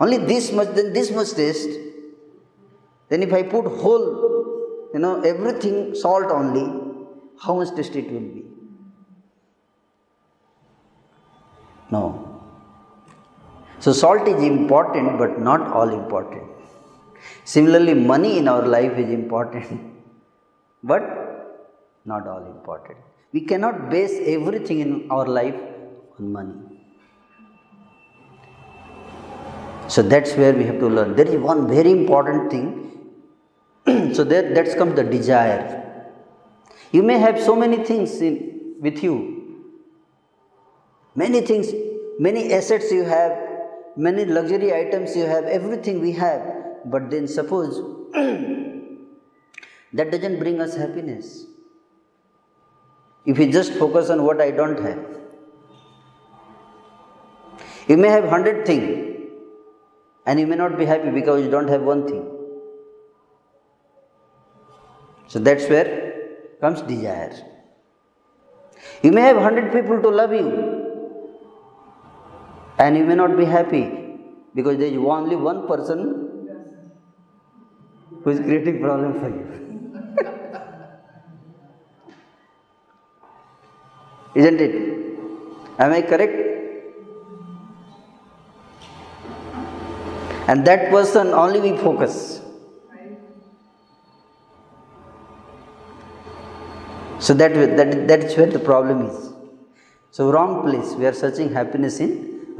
[0.00, 1.70] only this much, then this much taste.
[3.08, 4.31] Then if I put whole,
[4.92, 6.64] you know, everything salt only,
[7.40, 8.44] how much taste it will be?
[11.90, 12.32] No.
[13.78, 16.44] So salt is important, but not all important.
[17.44, 19.80] Similarly, money in our life is important,
[20.82, 21.02] but
[22.04, 22.98] not all important.
[23.32, 25.60] We cannot base everything in our life
[26.18, 26.54] on money.
[29.88, 31.16] So that's where we have to learn.
[31.16, 32.91] There is one very important thing.
[34.14, 35.80] so there that comes the desire.
[36.92, 39.14] You may have so many things in, with you.
[41.14, 41.72] Many things,
[42.18, 43.38] many assets you have,
[43.96, 46.42] many luxury items you have, everything we have.
[46.84, 47.80] But then suppose
[48.12, 51.46] that doesn't bring us happiness.
[53.24, 55.12] If we just focus on what I don't have.
[57.88, 59.28] You may have hundred things
[60.26, 62.31] and you may not be happy because you don't have one thing.
[65.28, 66.12] So that's where
[66.60, 67.32] comes desire.
[69.02, 70.48] You may have hundred people to love you
[72.78, 73.84] and you may not be happy
[74.54, 75.98] because there is only one person
[78.22, 79.46] who is creating problem for you.
[84.34, 84.74] Isn't it?
[85.78, 86.52] Am I correct?
[90.48, 92.41] And that person only we focus.
[97.26, 99.18] So that, that that is where the problem is.
[100.10, 100.88] So wrong place.
[101.00, 102.10] We are searching happiness in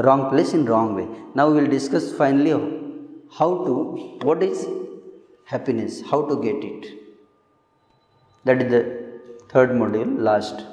[0.07, 1.07] wrong place in wrong way.
[1.35, 2.53] Now we will discuss finally
[3.39, 3.73] how to
[4.29, 4.67] what is
[5.45, 6.87] happiness, how to get it.
[8.45, 8.83] That is the
[9.49, 10.72] third module, last.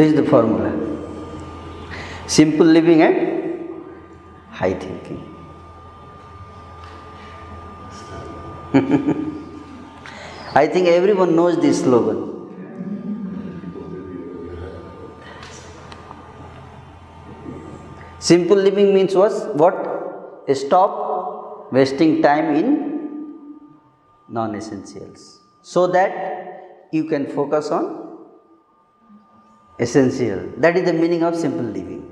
[0.00, 0.68] This is the formula.
[2.26, 3.16] Simple living and
[4.58, 5.18] high thinking.
[10.62, 12.20] I think everyone knows this slogan.
[18.18, 19.76] Simple living means was what?
[20.54, 22.68] Stop wasting time in
[24.28, 27.99] non essentials so that you can focus on
[29.80, 30.40] essential.
[30.58, 32.06] That is the meaning of simple living.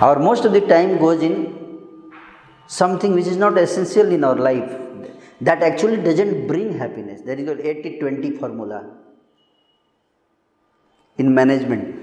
[0.00, 1.34] Our most of the time goes in
[2.66, 4.70] something which is not essential in our life
[5.40, 7.22] that actually doesn't bring happiness.
[7.22, 8.84] That is called 80 20 formula
[11.18, 11.96] in management.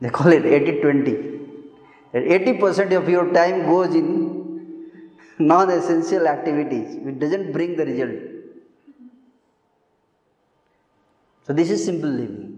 [0.00, 1.34] They call it 80 20.
[2.14, 4.08] 80% of your time goes in
[5.38, 8.14] non essential activities, it doesn't bring the result.
[11.46, 12.52] So, this is simple living.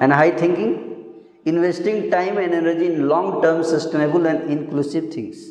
[0.00, 1.14] And high thinking,
[1.44, 5.50] investing time and energy in long term, sustainable, and inclusive things.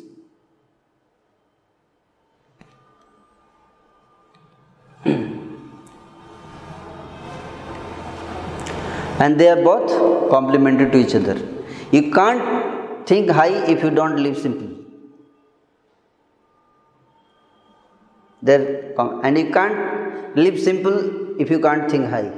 [5.04, 5.38] and
[9.38, 11.38] they are both complementary to each other.
[11.92, 14.83] You can't think high if you don't live simple.
[18.46, 18.92] There,
[19.24, 20.96] and you can't live simple
[21.40, 22.30] if you can't think high.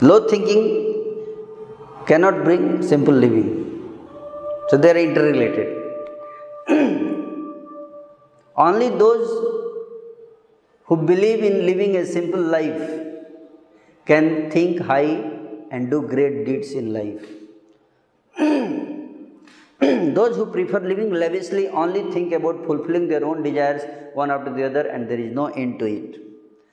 [0.00, 0.64] Low thinking
[2.06, 3.48] cannot bring simple living.
[4.68, 5.68] So they are interrelated.
[8.66, 9.26] Only those
[10.84, 12.84] who believe in living a simple life
[14.04, 15.12] can think high
[15.70, 17.26] and do great deeds in life.
[19.80, 23.82] Those who prefer living lavishly only think about fulfilling their own desires
[24.14, 26.20] one after the other and there is no end to it.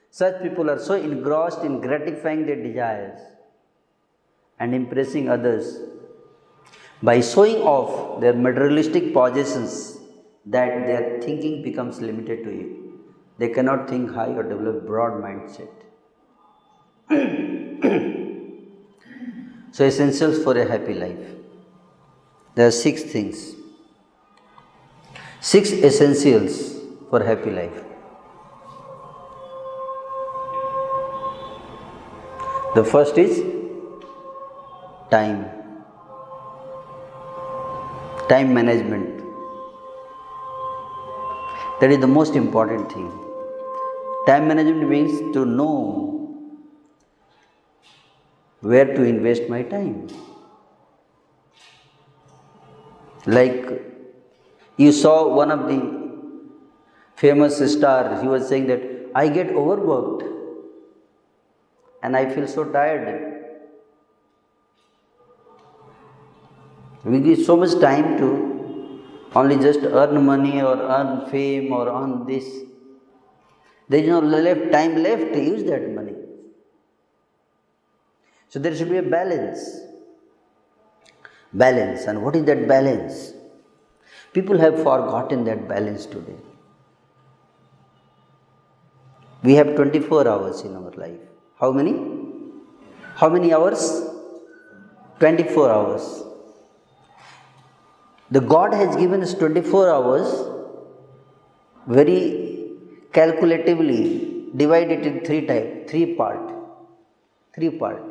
[0.10, 3.20] Such people are so engrossed in gratifying their desires
[4.60, 5.78] and impressing others
[7.04, 10.00] by showing off their materialistic possessions
[10.46, 12.68] that their thinking becomes limited to it.
[13.38, 15.70] They cannot think high or develop broad mindset.
[19.72, 21.35] so essentials for a happy life.
[22.56, 23.54] There are six things.
[25.42, 26.76] Six essentials
[27.10, 27.84] for happy life.
[32.76, 33.42] The first is
[35.12, 35.46] time.
[38.30, 39.22] Time management.
[41.82, 43.12] That is the most important thing.
[44.28, 45.74] Time management means to know
[48.62, 50.08] where to invest my time.
[53.26, 53.82] Like
[54.78, 55.80] you saw one of the
[57.16, 58.82] famous stars, he was saying that
[59.16, 60.24] I get overworked
[62.04, 63.32] and I feel so tired.
[67.04, 69.02] We give so much time to
[69.36, 72.46] only just earn money or earn fame or earn this.
[73.88, 76.16] There is no left time left to use that money.
[78.50, 79.82] So there should be a balance.
[81.64, 82.06] Balance.
[82.06, 83.34] And what is that balance?
[84.34, 86.36] People have forgotten that balance today.
[89.44, 91.20] We have 24 hours in our life.
[91.60, 91.94] How many?
[93.16, 93.84] How many hours?
[95.20, 96.24] 24 hours.
[98.32, 100.30] The God has given us 24 hours
[101.88, 102.72] very
[103.14, 106.52] calculatively divided in three type, three part,
[107.54, 108.02] three part,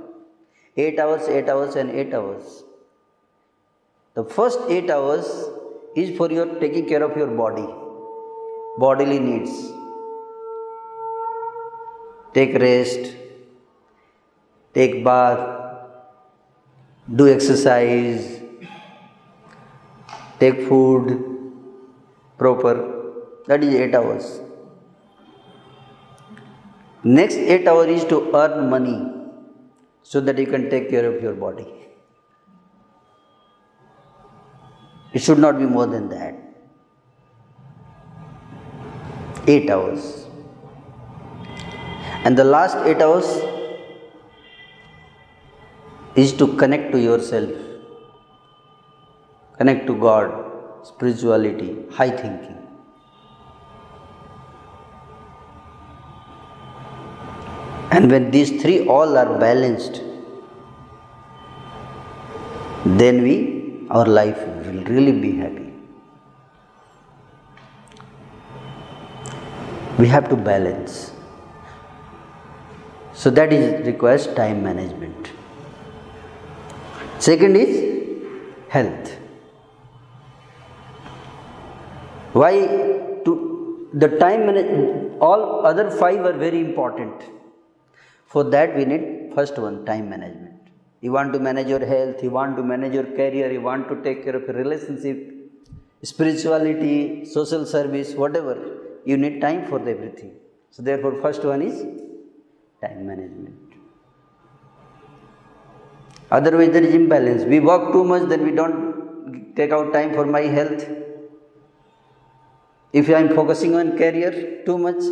[0.77, 2.64] eight hours, eight hours, and eight hours.
[4.17, 5.29] The first eight hours
[5.97, 7.67] is for your taking care of your body,
[8.79, 9.51] bodily needs.
[12.33, 13.17] Take rest,
[14.73, 15.43] take bath,
[17.13, 18.41] do exercise,
[20.39, 21.13] take food
[22.39, 22.75] proper.
[23.49, 24.41] That is 8 hours.
[27.03, 28.99] Next 8 hours is to earn money
[30.03, 31.84] so that you can take care of your body
[35.15, 36.35] it should not be more than that.
[39.47, 40.27] 8 hours.
[42.25, 43.27] And the last 8 hours
[46.17, 47.51] is to connect to yourself.
[49.59, 50.33] Connect to God,
[50.83, 52.59] spirituality, high thinking.
[57.91, 60.03] And when these three all are balanced,
[62.85, 65.73] then we, our life will really be happy.
[69.99, 71.13] We have to balance.
[73.13, 75.31] So that is requires time management.
[77.19, 77.73] Second is
[78.69, 79.17] health.
[82.33, 82.53] Why?
[83.25, 87.23] To the time management, all other five are very important.
[88.27, 90.54] For that, we need first one time management.
[91.05, 93.97] You want to manage your health, you want to manage your career, you want to
[94.07, 95.19] take care of your relationship,
[96.03, 98.57] spirituality, social service, whatever.
[99.05, 100.33] You need time for everything.
[100.71, 101.83] So, therefore, first one is
[102.83, 103.61] time management.
[106.31, 107.45] Otherwise, there is imbalance.
[107.45, 110.85] We work too much, then we don't take out time for my health
[112.99, 115.03] if I am focusing on career too much,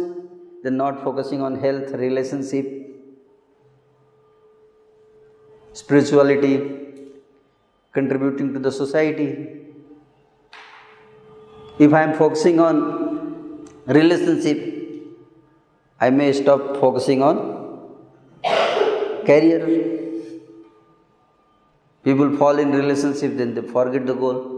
[0.62, 2.81] then not focusing on health, relationship,
[5.72, 6.54] spirituality,
[7.92, 9.58] contributing to the society.
[11.78, 14.58] If I am focusing on relationship,
[16.00, 17.36] I may stop focusing on
[19.24, 19.60] career.
[22.04, 24.48] People fall in relationship, then they forget the goal.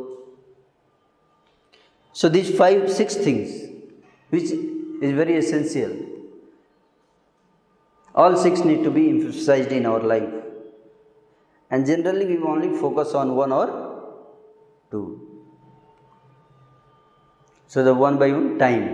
[2.12, 3.50] So these five, six things,
[4.30, 5.94] which is very essential,
[8.14, 10.43] all six need to be emphasized in our life.
[11.74, 13.66] And generally, we only focus on one or
[14.92, 15.06] two.
[17.66, 18.84] So the one by one time.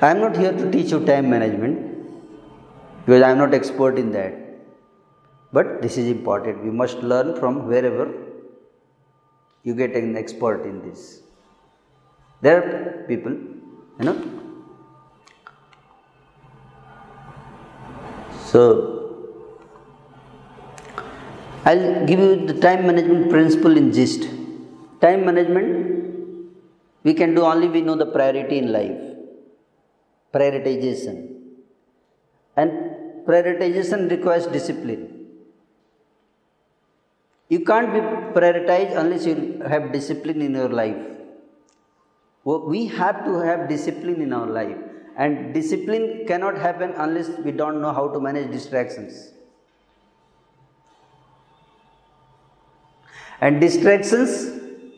[0.00, 1.76] I am not here to teach you time management
[3.06, 4.34] because I am not expert in that.
[5.52, 6.64] But this is important.
[6.64, 8.06] We must learn from wherever
[9.62, 11.22] you get an expert in this.
[12.40, 13.30] There are people,
[14.00, 14.16] you know.
[18.50, 19.01] So,
[21.64, 24.22] I'll give you the time management principle in gist.
[25.00, 25.68] Time management,
[27.04, 29.00] we can do only we know the priority in life,
[30.34, 31.36] prioritization.
[32.56, 32.72] And
[33.26, 35.28] prioritization requires discipline.
[37.48, 38.00] You can't be
[38.38, 40.96] prioritized unless you have discipline in your life.
[42.44, 44.76] We have to have discipline in our life.
[45.16, 49.32] And discipline cannot happen unless we don't know how to manage distractions.
[53.42, 54.32] And distractions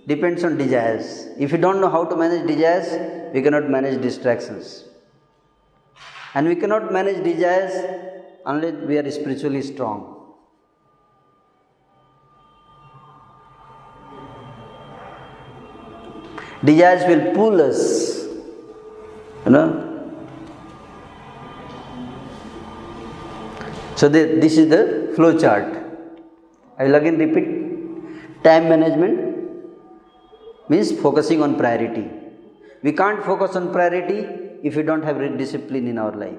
[0.06, 1.28] depends on desires.
[1.38, 4.84] If you don't know how to manage desires, we cannot manage distractions.
[6.34, 7.72] And we cannot manage desires
[8.44, 10.10] unless we are spiritually strong.
[16.62, 18.24] Desires will pull us.
[19.46, 19.66] You know?
[23.96, 25.82] So the, this is the flow chart.
[26.78, 27.63] I will again repeat.
[28.44, 29.18] Time management
[30.68, 32.10] means focusing on priority.
[32.82, 34.18] We can't focus on priority
[34.62, 36.38] if we don't have discipline in our life.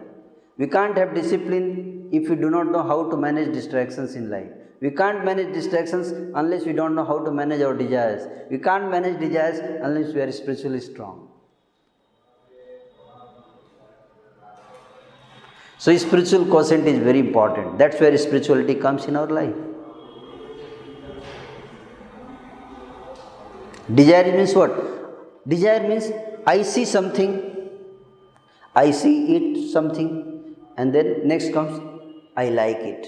[0.58, 4.52] We can't have discipline if we do not know how to manage distractions in life.
[4.82, 8.28] We can't manage distractions unless we don't know how to manage our desires.
[8.52, 11.30] We can't manage desires unless we are spiritually strong.
[15.78, 17.78] So, spiritual quotient is very important.
[17.78, 19.56] That's where spirituality comes in our life.
[23.94, 25.48] Desire means what?
[25.48, 26.12] Desire means
[26.48, 27.70] I see something,
[28.76, 31.80] I see it something, and then next comes
[32.36, 33.08] I like it.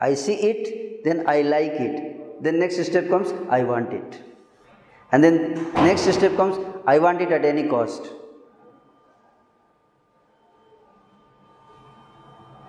[0.00, 2.42] I see it, then I like it.
[2.42, 4.22] Then next step comes I want it.
[5.12, 8.10] And then next step comes I want it at any cost.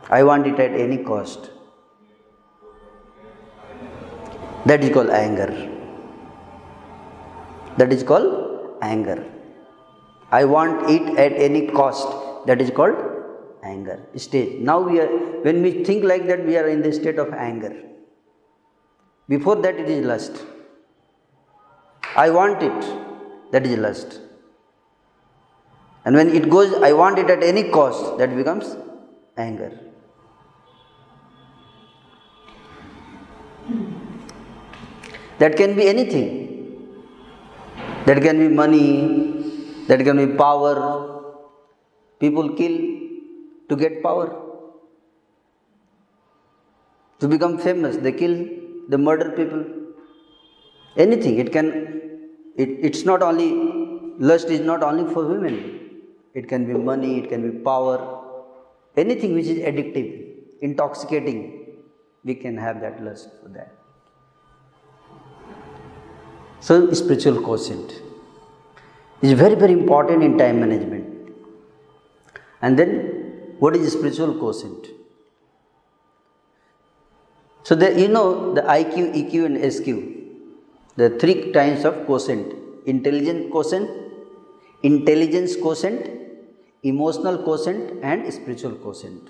[0.09, 1.51] I want it at any cost.
[4.65, 5.80] That is called anger.
[7.77, 9.25] That is called anger.
[10.31, 12.07] I want it at any cost.
[12.47, 12.95] That is called
[13.63, 14.59] anger stage.
[14.59, 15.07] Now we are
[15.43, 17.75] when we think like that, we are in the state of anger.
[19.27, 20.43] Before that, it is lust.
[22.15, 23.51] I want it.
[23.51, 24.19] That is lust.
[26.03, 28.75] And when it goes, I want it at any cost, that becomes
[29.37, 29.71] anger.
[35.39, 36.40] That can be anything.
[38.05, 38.87] That can be money,
[39.87, 40.75] that can be power.
[42.19, 42.77] People kill
[43.69, 44.27] to get power.
[47.19, 48.47] To become famous, they kill,
[48.89, 49.63] they murder people.
[50.97, 51.37] Anything.
[51.37, 51.67] It can,
[52.57, 53.49] it, it's not only,
[54.17, 55.55] lust is not only for women.
[56.33, 57.97] It can be money, it can be power,
[58.95, 60.09] anything which is addictive,
[60.61, 61.39] intoxicating,
[62.23, 63.80] we can have that lust for that.
[66.61, 67.91] So, spiritual quotient
[69.21, 71.33] is very, very important in time management.
[72.61, 74.87] And then, what is spiritual quotient?
[77.63, 79.87] So, the, you know the IQ, EQ, and SQ,
[80.95, 82.53] the three kinds of quotient
[82.85, 83.89] intelligent quotient,
[84.83, 86.09] intelligence quotient,
[86.83, 89.29] emotional quotient, and spiritual quotient.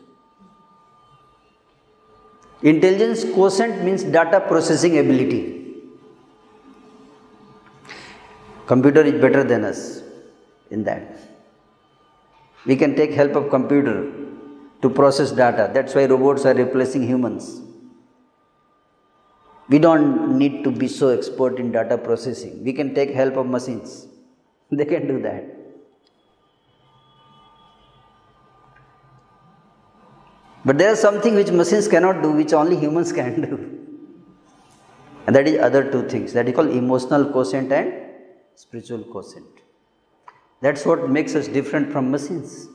[2.62, 5.61] Intelligence quotient means data processing ability.
[8.68, 10.01] Computer is better than us
[10.70, 11.18] in that.
[12.66, 14.12] We can take help of computer
[14.82, 15.70] to process data.
[15.74, 17.62] That's why robots are replacing humans.
[19.70, 22.64] We don't need to be so expert in data processing.
[22.64, 24.07] We can take help of machines.
[24.72, 25.43] They can do that.
[30.64, 33.78] But there is something which machines cannot do, which only humans can do.
[35.26, 36.34] And that is other two things.
[36.34, 38.11] That is called emotional quotient and
[38.64, 39.62] spiritual quotient.
[40.62, 42.68] That's what makes us different from machines.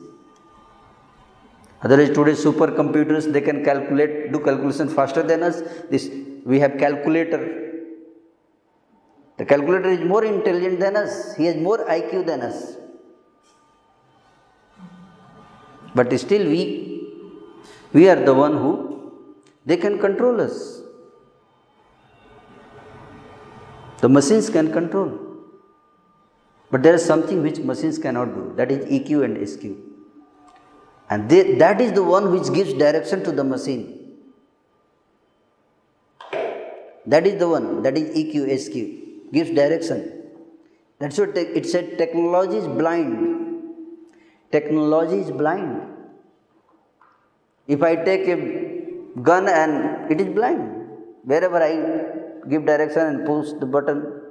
[1.83, 5.61] Otherwise, today supercomputers they can calculate, do calculation faster than us.
[5.91, 6.11] This
[6.45, 7.41] we have calculator.
[9.37, 11.37] The calculator is more intelligent than us.
[11.37, 12.77] He has more IQ than us.
[15.95, 16.63] But still, we
[17.93, 18.73] we are the one who
[19.65, 20.81] they can control us.
[24.01, 25.26] The machines can control.
[26.71, 29.65] But there is something which machines cannot do that is EQ and SQ.
[31.09, 34.07] And they, that is the one which gives direction to the machine.
[37.07, 40.25] That is the one, that is EQ, SQ, gives direction.
[40.99, 43.63] That's what it said technology is blind.
[44.51, 45.83] Technology is blind.
[47.69, 50.89] If I take a gun and it is blind,
[51.23, 54.23] wherever I give direction and push the button,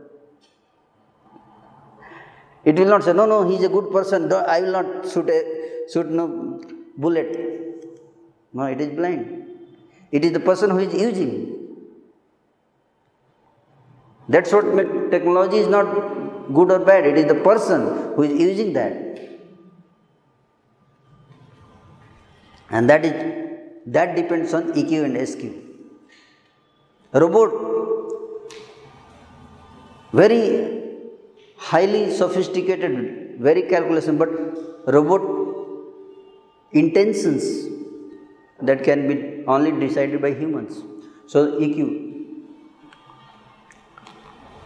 [2.65, 4.31] it will not say, no, no, he is a good person.
[4.33, 5.39] I will not shoot a
[5.91, 6.59] shoot no
[6.97, 7.29] bullet.
[8.53, 9.45] No, it is blind.
[10.11, 11.33] It is the person who is using.
[14.27, 15.85] That's what technology is not
[16.53, 17.05] good or bad.
[17.05, 18.93] It is the person who is using that.
[22.71, 23.13] And that is
[23.85, 25.43] that depends on EQ and SQ.
[27.13, 27.51] Robot
[30.11, 30.74] very
[31.57, 34.29] highly sophisticated, very calculation, but
[34.93, 35.21] robot
[36.71, 37.67] intentions
[38.61, 40.83] that can be only decided by humans.
[41.27, 42.03] So EQ.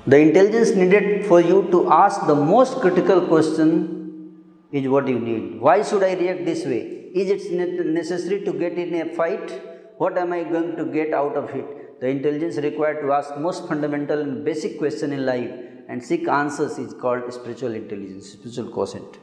[0.07, 5.59] The intelligence needed for you to ask the most critical question is what you need.
[5.61, 7.11] Why should I react this way?
[7.13, 9.61] Is it necessary to get in a fight?
[9.97, 11.99] What am I going to get out of it?
[12.01, 15.51] The intelligence required to ask most fundamental and basic question in life
[15.89, 19.17] and seek answers is called spiritual intelligence, spiritual quotient.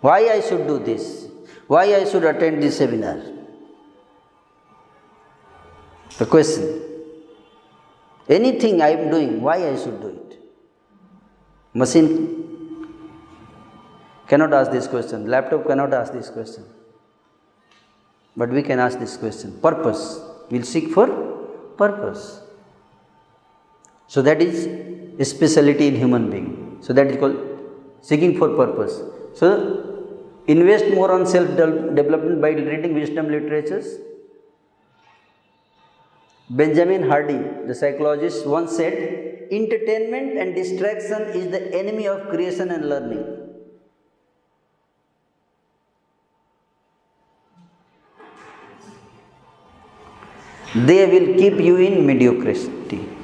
[0.00, 1.28] Why I should do this?
[1.68, 3.20] Why I should attend this seminar?
[6.18, 6.82] The question.
[8.28, 10.38] Anything I am doing, why I should do it?
[11.72, 12.10] Machine
[14.26, 15.26] cannot ask this question.
[15.26, 16.64] Laptop cannot ask this question.
[18.36, 19.60] But we can ask this question.
[19.60, 20.20] Purpose.
[20.50, 21.06] We'll seek for
[21.76, 22.47] purpose.
[24.08, 24.66] So that is
[25.18, 26.78] a speciality in human being.
[26.80, 27.38] So that is called
[28.00, 29.00] seeking for purpose.
[29.34, 29.48] So
[30.46, 33.88] invest more on self development by reading wisdom literatures
[36.50, 42.88] Benjamin Hardy, the psychologist, once said, Entertainment and distraction is the enemy of creation and
[42.88, 43.24] learning.
[50.74, 53.17] They will keep you in mediocrity.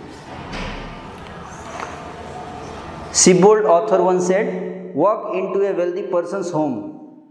[3.20, 7.22] Siebold author once said, Walk into a wealthy person's home,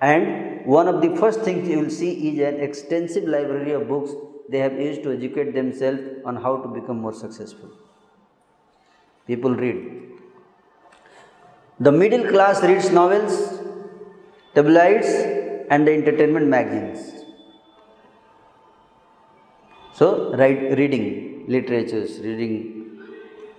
[0.00, 4.12] and one of the first things you will see is an extensive library of books
[4.48, 7.70] they have used to educate themselves on how to become more successful.
[9.26, 9.78] People read.
[11.80, 13.60] The middle class reads novels,
[14.54, 15.06] tabloids,
[15.70, 17.24] and the entertainment magazines.
[19.92, 23.00] So, write, reading literatures, reading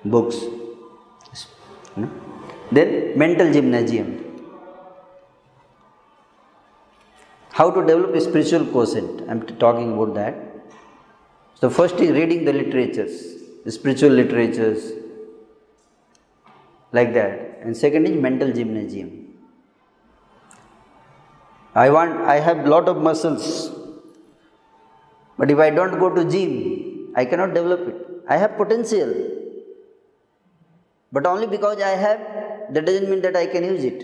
[0.05, 0.37] books.
[1.95, 4.21] Then, mental gymnasium.
[7.51, 9.21] How to develop a spiritual quotient.
[9.29, 10.35] I am talking about that.
[11.55, 13.13] So, first is reading the literatures,
[13.63, 14.91] the spiritual literatures,
[16.91, 17.59] like that.
[17.61, 19.25] And second is mental gymnasium.
[21.73, 23.71] I want, I have lot of muscles,
[25.37, 27.95] but if I don't go to gym, I cannot develop it.
[28.29, 29.13] I have potential,
[31.15, 32.19] but only because I have,
[32.73, 34.01] that doesn't mean that I can use it.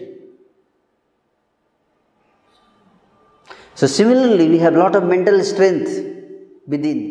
[3.76, 5.92] So similarly, we have lot of mental strength
[6.68, 7.02] within.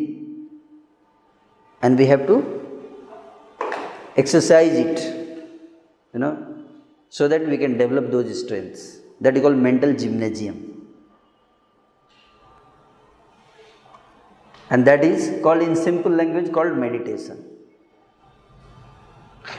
[1.83, 2.37] And we have to
[4.15, 4.97] exercise it
[6.13, 6.33] you know
[7.09, 8.99] so that we can develop those strengths.
[9.19, 10.57] That is called mental gymnasium.
[14.71, 17.50] And that is called in simple language called meditation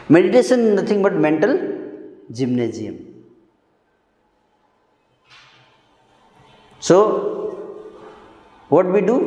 [0.09, 1.73] meditation nothing but mental
[2.31, 3.13] gymnasium.
[6.81, 6.97] So
[8.69, 9.19] what we do?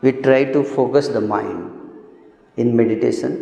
[0.00, 1.70] We try to focus the mind
[2.56, 3.32] in meditation.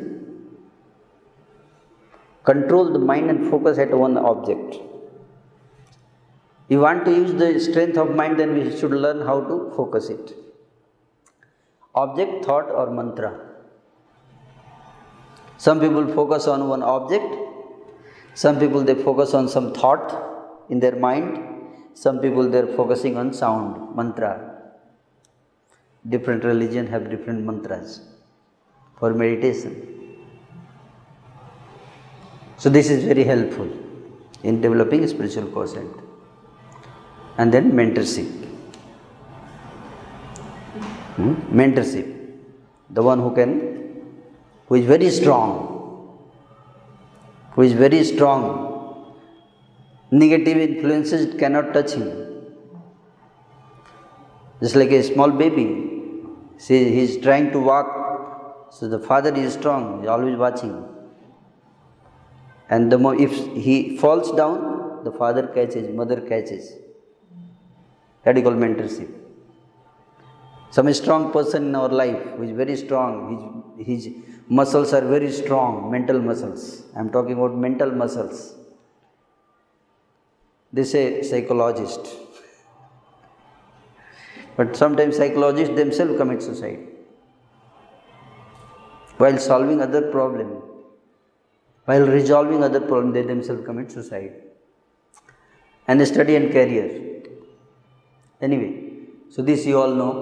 [2.45, 4.77] Control the mind and focus at one object.
[6.69, 10.09] You want to use the strength of mind then we should learn how to focus
[10.09, 10.35] it.
[11.95, 13.50] Object thought or mantra
[15.65, 17.31] some people focus on one object.
[18.43, 20.07] Some people they focus on some thought
[20.71, 21.39] in their mind.
[21.93, 24.33] Some people they're focusing on sound mantra.
[26.09, 28.01] Different religion have different mantras
[28.99, 29.75] for meditation.
[32.57, 33.69] So this is very helpful
[34.43, 35.95] in developing spiritual quotient.
[37.37, 38.31] And then mentorship.
[41.17, 41.35] Hmm?
[41.61, 42.09] mentorship.
[42.89, 43.80] The one who can
[44.71, 45.53] who is very strong
[47.57, 48.49] who is very strong
[50.25, 52.11] negative influences cannot touch him
[54.65, 55.69] just like a small baby
[56.65, 57.89] See, he is trying to walk.
[58.71, 60.75] So the father is strong, he is always watching.
[62.69, 63.33] And the more if
[63.67, 66.75] he falls down, the father catches, mother catches.
[68.25, 69.11] That is called mentorship.
[70.71, 74.11] Some strong person in our life who is very strong, his
[74.51, 76.83] muscles are very strong, mental muscles.
[76.95, 78.55] I am talking about mental muscles.
[80.73, 82.07] They say psychologist.
[84.57, 86.81] But sometimes psychologists themselves commit suicide
[89.17, 90.63] while solving other problem,
[91.85, 94.33] while resolving other problem, they themselves commit suicide.
[95.87, 97.23] And study and career.
[98.41, 98.71] Anyway,
[99.29, 100.13] so this you all know.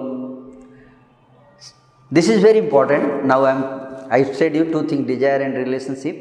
[2.11, 3.25] This is very important.
[3.25, 3.78] Now I'm
[4.09, 6.17] I said you two things desire and relationship.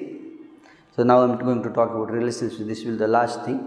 [0.96, 2.66] So now I'm going to talk about relationship.
[2.66, 3.60] This will be the last thing.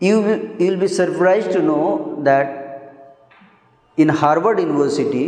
[0.00, 2.64] you will, you will be surprised to know that
[4.02, 5.24] In Harvard University,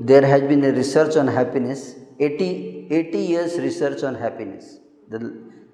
[0.00, 4.78] there has been a research on happiness, 80, 80 years research on happiness,
[5.08, 5.18] the,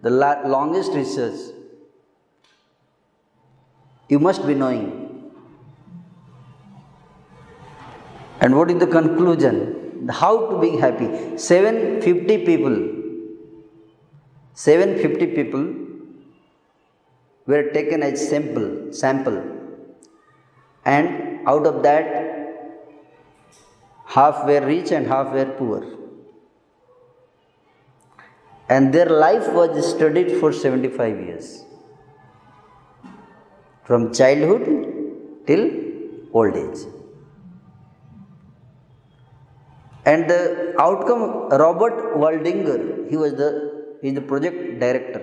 [0.01, 1.39] the la- longest research.
[4.09, 5.08] You must be knowing.
[8.41, 10.09] And what is the conclusion?
[10.09, 11.37] How to be happy?
[11.37, 12.77] 750 people,
[14.55, 15.65] 750 people
[17.47, 19.39] were taken as sample, sample,
[20.85, 22.07] and out of that,
[24.07, 25.85] half were rich and half were poor.
[28.69, 31.65] And their life was studied for 75 years
[33.85, 34.65] from childhood
[35.47, 35.65] till
[36.35, 36.81] old age.
[40.11, 41.23] And the outcome,
[41.63, 43.51] Robert Waldinger, he was the,
[44.01, 45.23] he is the project director.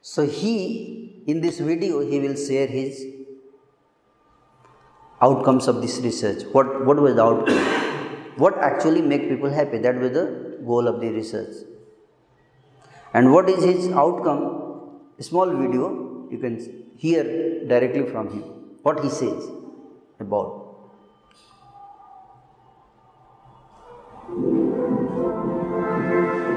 [0.00, 3.04] So he, in this video, he will share his
[5.20, 6.44] outcomes of this research.
[6.52, 7.58] What, what was the outcome?
[8.36, 9.78] What actually make people happy?
[9.78, 11.54] That was the goal of the research.
[13.12, 14.42] And what is his outcome?
[15.18, 16.54] A small video, you can
[16.96, 17.24] hear
[17.66, 18.44] directly from him.
[18.82, 19.48] What he says
[20.20, 20.65] about.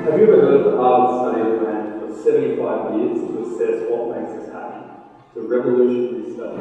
[0.09, 3.85] Have you ever heard of the Harvard study of man for 75 years to assess
[3.93, 4.89] what makes us happy?
[5.37, 6.57] A revolutionary study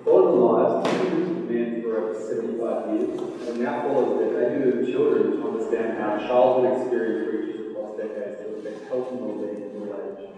[0.00, 4.80] followed the lives of of men for over 75 years, and now follows their debut
[4.80, 9.60] of children to understand how childhood experience reaches across decades to affect health and well-being
[9.60, 10.32] in middle age.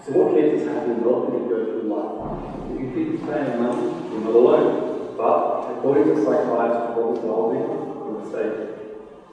[0.00, 2.24] So what keeps us happy and healthy as we go through life?
[2.72, 5.12] If you keep paying money, you're not alone.
[5.12, 8.79] But according to psychiatrist Robert Golding, you're mistaken.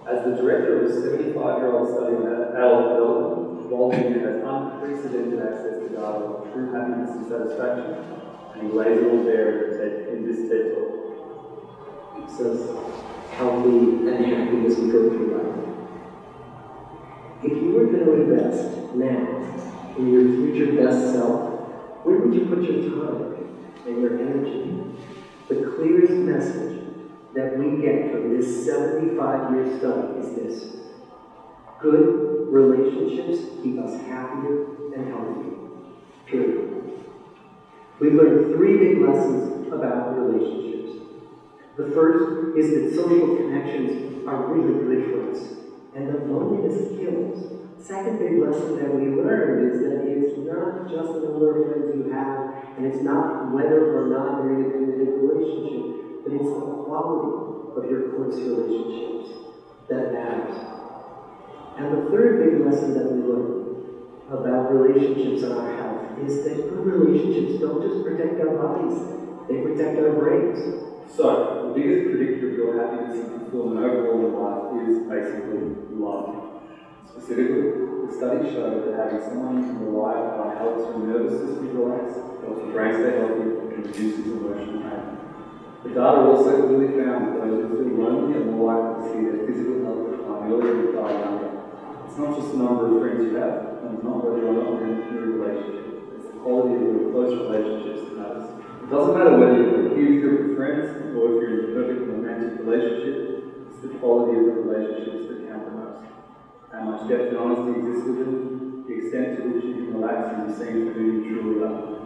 [0.08, 5.90] As the director of a 75-year-old study on adult development, Waldinger has unprecedented access to
[5.90, 7.92] data on true happiness and satisfaction,
[8.54, 9.78] and he lays it all bare
[10.08, 10.92] in this TED Talk.
[12.24, 12.58] It says
[13.32, 15.68] healthy and happy as we go through life.
[17.44, 19.26] If you were going to invest now
[19.98, 21.52] in your future best self,
[22.06, 23.36] where would you put your time
[23.86, 24.96] and your energy?
[25.50, 26.77] The clearest message
[27.38, 30.78] that we get from this 75 year study is this
[31.80, 34.66] good relationships keep us happier
[34.96, 35.54] and healthier.
[36.26, 36.68] Period.
[38.00, 40.98] We've learned three big lessons about relationships.
[41.78, 45.38] The first is that social connections are really good for us,
[45.96, 47.54] and that loneliness kills.
[47.80, 51.96] Second big lesson that we learned is that it's not just the number of friends
[51.96, 55.97] you have, and it's not whether or not you're in a committed relationship,
[56.28, 59.30] but it's the quality of your close relationships
[59.88, 60.58] that matters.
[61.78, 63.86] And the third big lesson that we learned
[64.28, 69.00] about relationships and our health is that good relationships don't just protect our bodies,
[69.48, 70.84] they protect our brains.
[71.16, 76.60] So, the biggest predictor of your happiness and fulfillment overall in life is basically love.
[77.08, 81.72] Specifically, the studies show that having someone you can rely upon helps your nervous system
[81.72, 85.27] relax, helps your brain stay healthy, and reduces emotional pain.
[85.84, 89.22] The data also clearly found that those who feel lonely are more likely to see
[89.30, 91.52] their physical health decline earlier die younger.
[92.08, 94.82] It's not just the number of friends you have, and it's not whether or not
[94.82, 96.18] you're in a relationship.
[96.18, 98.50] It's the quality of your close relationships that matters.
[98.58, 101.74] It doesn't matter whether you're a huge group of friends or if you're in a
[101.78, 103.18] perfect romantic relationship,
[103.70, 106.02] it's the quality of the relationships that count the most.
[106.74, 110.58] How much depth and honesty exists within the extent to which you can relax and
[110.58, 111.98] for who you truly are.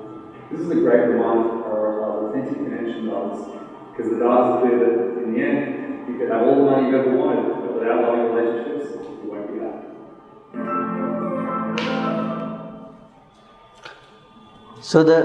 [0.52, 3.61] This is a great reminder to prioritize authentic connection with others,
[4.02, 5.64] because the data is clear that in the end,
[6.08, 8.88] you could have all the money you ever wanted, but without loving relationships,
[9.24, 9.88] you won't be happy.
[14.82, 15.20] So the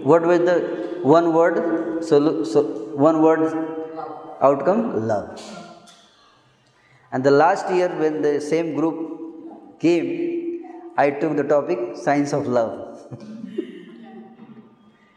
[0.10, 0.56] what was the
[1.02, 2.04] one word?
[2.04, 2.62] So, so
[2.94, 3.42] one word
[4.40, 5.40] outcome love.
[7.12, 10.62] And the last year when the same group came,
[10.96, 13.00] I took the topic science of love.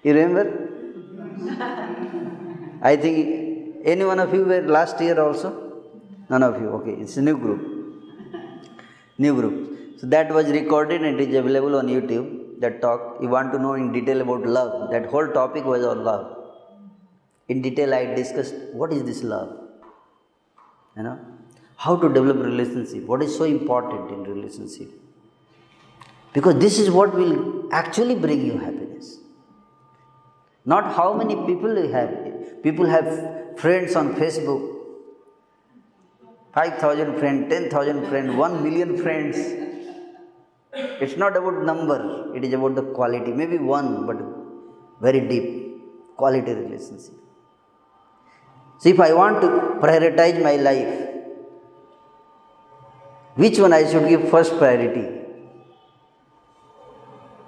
[0.04, 0.70] you remember?
[2.92, 5.50] I think any one of you were last year also?
[6.30, 6.70] None of you.
[6.78, 7.62] Okay, it's a new group.
[9.18, 10.00] New group.
[10.00, 12.60] So that was recorded and it is available on YouTube.
[12.60, 13.18] That talk.
[13.22, 14.92] You want to know in detail about love.
[14.92, 16.38] That whole topic was on love.
[17.48, 19.50] In detail, I discussed what is this love.
[20.98, 21.20] You know,
[21.78, 23.06] how to develop relationship.
[23.06, 24.90] What is so important in relationship?
[26.34, 28.83] Because this is what will actually bring you happiness.
[30.66, 32.64] Not how many people you have.
[32.64, 34.70] People have friends on Facebook.
[36.54, 39.38] 5,000 friends, 10,000 friends, 1 million friends.
[41.02, 43.32] It's not about number, it is about the quality.
[43.32, 44.18] Maybe one, but
[45.02, 45.64] very deep.
[46.16, 47.16] quality relationship.
[48.80, 49.48] So if I want to
[49.84, 51.10] prioritize my life,
[53.36, 55.23] which one I should give first priority?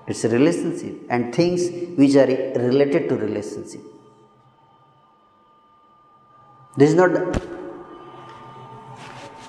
[0.07, 3.81] It's a relationship and things which are related to relationship.
[6.77, 7.11] This is not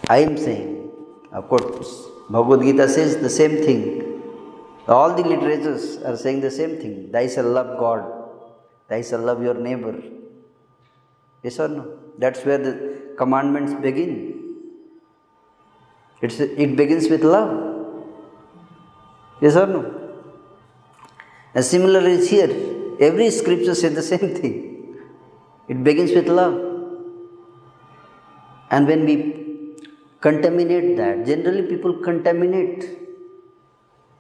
[0.08, 0.90] I am saying,
[1.32, 4.22] of course, Bhagavad Gita says the same thing.
[4.86, 7.10] All the literatures are saying the same thing.
[7.10, 8.04] Thou shalt love God,
[8.88, 10.00] thou shalt love your neighbor.
[11.42, 11.98] Yes or no?
[12.18, 14.10] That's where the commandments begin.
[16.22, 17.50] It's, it begins with love.
[19.40, 20.05] Yes or no?
[21.56, 22.50] And similarly, is here.
[23.00, 24.56] Every scripture says the same thing.
[25.68, 26.56] It begins with love.
[28.70, 29.16] And when we
[30.20, 31.26] contaminate that.
[31.26, 32.84] Generally, people contaminate.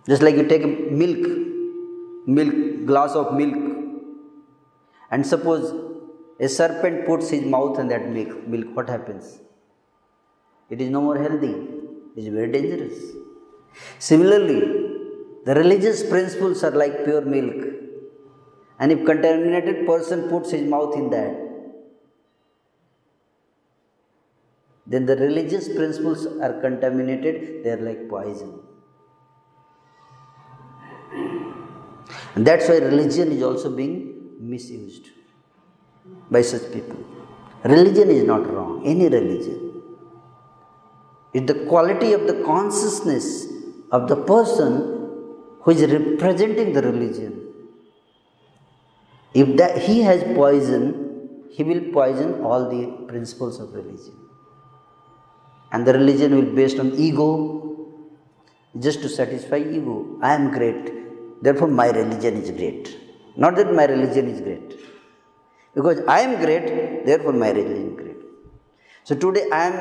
[0.08, 0.72] Just like you take a
[1.02, 1.24] milk,
[2.26, 3.56] milk, glass of milk,
[5.10, 5.74] and suppose
[6.38, 9.40] a serpent puts his mouth in that milk, milk, what happens?
[10.70, 11.54] It is no more healthy.
[12.16, 12.98] It is very dangerous.
[13.98, 14.85] Similarly,
[15.46, 17.66] the religious principles are like pure milk.
[18.80, 21.34] And if contaminated person puts his mouth in that,
[24.88, 28.58] then the religious principles are contaminated, they are like poison.
[32.34, 35.10] And that's why religion is also being misused
[36.30, 36.98] by such people.
[37.62, 39.82] Religion is not wrong, any religion.
[41.32, 43.46] It's the quality of the consciousness
[43.92, 44.95] of the person
[45.66, 47.32] who is representing the religion.
[49.34, 50.84] If that he has poison,
[51.50, 54.14] he will poison all the principles of religion.
[55.72, 57.28] And the religion will be based on ego
[58.78, 59.96] just to satisfy ego.
[60.22, 60.92] I am great
[61.42, 62.96] therefore my religion is great.
[63.36, 64.78] Not that my religion is great.
[65.74, 68.20] Because i am great therefore my religion is great.
[69.02, 69.78] So today i am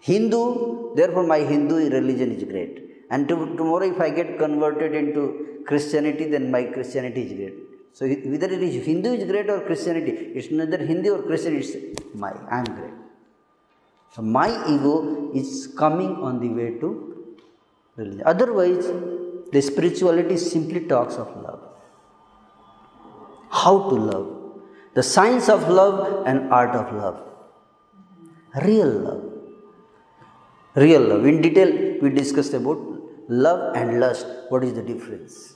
[0.00, 5.22] hindu therefore my hindu religion is great and to, tomorrow if i get converted into
[5.70, 7.56] christianity then my christianity is great
[7.98, 11.72] so whether it is hindu is great or christianity it's neither hindu or christian it's
[12.24, 12.98] my i am great
[14.14, 14.94] so my ego
[15.40, 15.50] is
[15.82, 16.88] coming on the way to
[17.96, 18.22] religion.
[18.26, 18.86] Otherwise,
[19.52, 21.60] the spirituality simply talks of love.
[23.50, 24.28] How to love.
[24.94, 27.18] The science of love and art of love.
[28.62, 29.24] Real love.
[30.74, 31.24] Real love.
[31.26, 31.70] In detail,
[32.02, 32.78] we discussed about
[33.28, 34.26] love and lust.
[34.48, 35.54] What is the difference?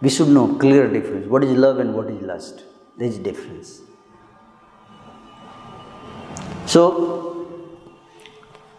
[0.00, 1.26] We should know clear difference.
[1.26, 2.64] What is love and what is lust?
[2.96, 3.80] There is difference.
[6.66, 7.46] So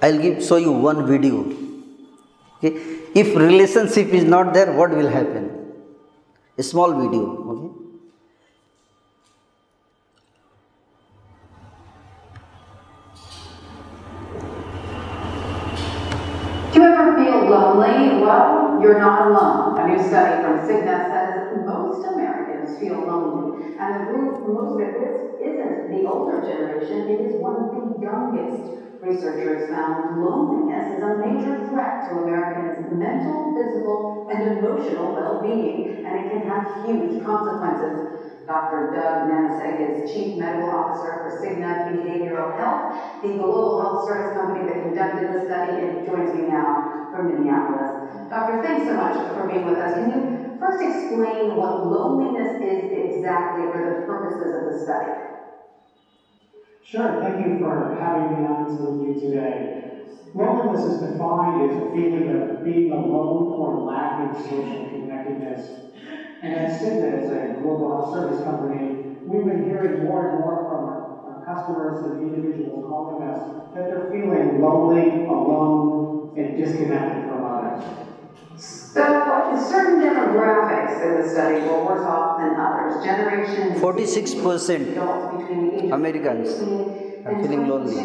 [0.01, 1.45] I'll give show you one video.
[2.57, 2.71] Okay.
[3.15, 5.73] If relationship is not there, what will happen?
[6.57, 7.23] A small video.
[7.51, 7.69] Okay.
[16.73, 18.09] Do you ever feel lonely?
[18.11, 19.71] Well, you're not alone.
[19.77, 24.91] A new study from Cigna says most Americans feel lonely, and the group most at
[25.39, 28.71] isn't the older generation, it is one of the youngest.
[28.99, 36.17] Researchers found loneliness is a major threat to Americans' mental, physical, and emotional well-being, and
[36.17, 38.03] it can have huge consequences.
[38.49, 38.81] Dr.
[38.81, 42.83] Doug Nemecek is Chief Medical Officer for Cigna Behavioral Health,
[43.21, 46.79] the global health service company that conducted the study, and joins me now
[47.11, 47.93] from Minneapolis.
[48.27, 49.93] Doctor, thanks so much for being with us.
[49.93, 50.23] Can you
[50.57, 55.15] first explain what loneliness is exactly for the purposes of the study?
[56.81, 59.65] Sure, thank you for having me on with you today.
[60.33, 65.73] Loneliness is defined as a feeling of being alone or lacking social connectedness
[66.41, 70.55] and at Cigna, as a global health service company, we've been hearing more and more
[70.71, 73.41] from our, our customers and individuals calling us
[73.75, 77.83] that they're feeling lonely, alone, and disconnected from others.
[78.55, 79.03] So,
[79.69, 83.03] certain demographics in the study were worse off than others.
[83.03, 84.97] Generation 46%
[85.91, 86.49] Americans
[87.25, 87.95] are feeling lonely.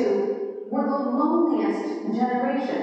[0.71, 1.85] Were the loneliest
[2.19, 2.83] generation.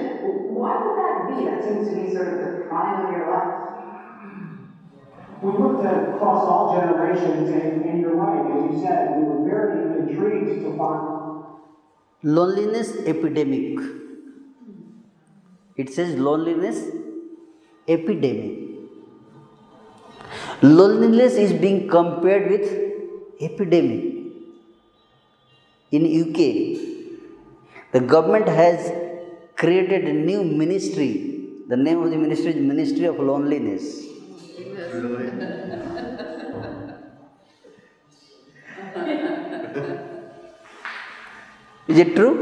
[0.54, 1.34] Why would that be?
[1.44, 3.61] That seems to be sort of the prime of your life.
[5.42, 9.44] We looked at across all generations, and, and you're right, as you said, we were
[9.44, 11.44] very intrigued to find
[12.22, 13.80] loneliness epidemic.
[15.76, 16.78] It says loneliness
[17.88, 18.60] epidemic.
[20.62, 22.66] Loneliness is being compared with
[23.40, 24.04] epidemic.
[25.90, 26.38] In UK,
[27.90, 28.92] the government has
[29.56, 31.48] created a new ministry.
[31.66, 34.11] The name of the ministry is Ministry of Loneliness
[41.88, 42.34] Is it true?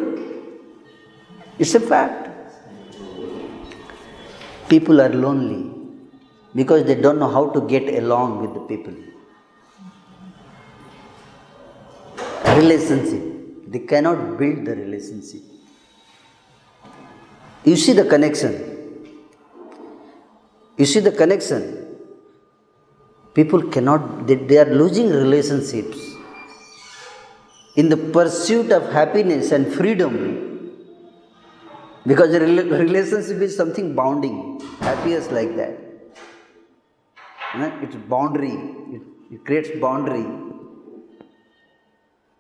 [1.59, 2.28] It's a fact.
[4.68, 5.70] People are lonely
[6.55, 8.94] because they don't know how to get along with the people.
[12.56, 13.22] Relationship.
[13.68, 15.43] They cannot build the relationship.
[17.64, 18.55] You see the connection.
[20.77, 21.80] You see the connection.
[23.41, 25.99] People cannot, they, they are losing relationships.
[27.77, 30.15] In the pursuit of happiness and freedom
[32.07, 34.37] because the relationship is something bounding.
[34.81, 35.75] Happiest like that.
[37.85, 38.57] It's boundary.
[38.97, 39.03] It,
[39.35, 40.27] it creates boundary.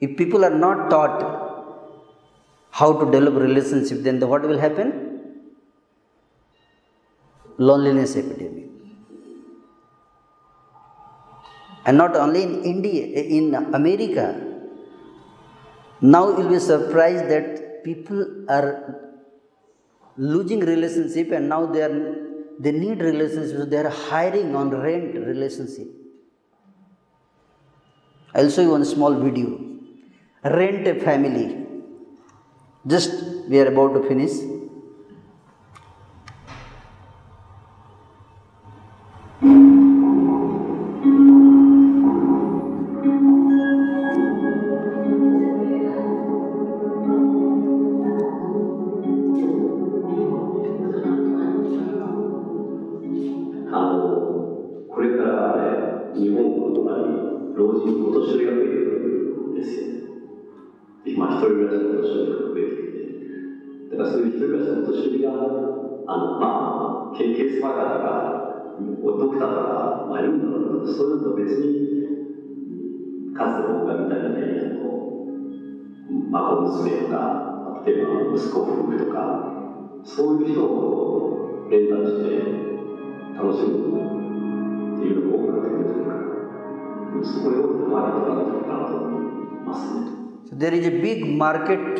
[0.00, 1.18] If people are not taught
[2.70, 4.88] how to develop relationship then the, what will happen?
[7.58, 8.69] Loneliness epidemic
[11.84, 13.04] and not only in india
[13.38, 14.26] in america.
[16.14, 18.68] Now you'll be surprised that people are
[20.16, 21.96] losing relationship and now they are
[22.58, 25.88] they need relationship they are hiring on rent relationship.
[28.34, 29.48] I'll show you one small video.
[30.44, 31.66] Rent a family.
[32.86, 33.12] Just
[33.48, 34.34] we are about to finish
[90.62, 91.98] there is a big market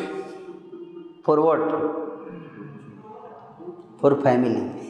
[1.23, 1.63] for what?
[3.99, 4.80] For family.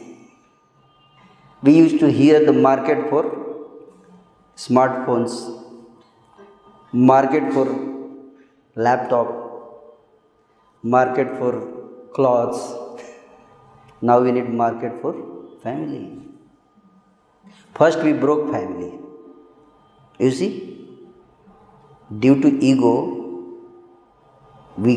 [1.62, 3.22] We used to hear the market for
[4.56, 5.34] smartphones,
[6.92, 7.66] market for
[8.74, 9.28] laptop,
[10.82, 11.52] market for
[12.14, 12.62] clothes.
[14.08, 15.14] Now we need market for
[15.62, 16.04] family.
[17.74, 18.92] First we broke family.
[20.18, 20.52] You see,
[22.18, 22.94] due to ego,
[24.76, 24.96] we,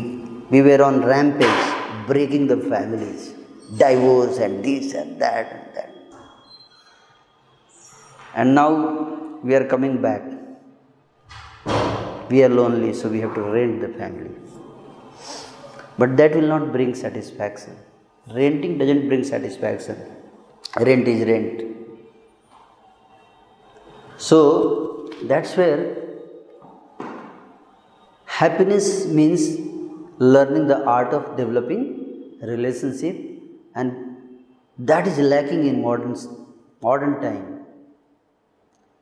[0.50, 3.34] we were on rampage, breaking the families,
[3.76, 5.95] divorce and this and that and that.
[8.40, 8.70] And now
[9.42, 10.24] we are coming back.
[12.30, 14.34] We are lonely, so we have to rent the family.
[15.98, 17.76] But that will not bring satisfaction.
[18.34, 19.96] Renting doesn't bring satisfaction.
[20.78, 21.62] Rent is rent.
[24.18, 25.96] So that's where
[28.26, 29.42] happiness means
[30.18, 31.82] learning the art of developing
[32.42, 33.16] relationship
[33.74, 34.16] and
[34.78, 36.14] that is lacking in modern
[36.82, 37.55] modern time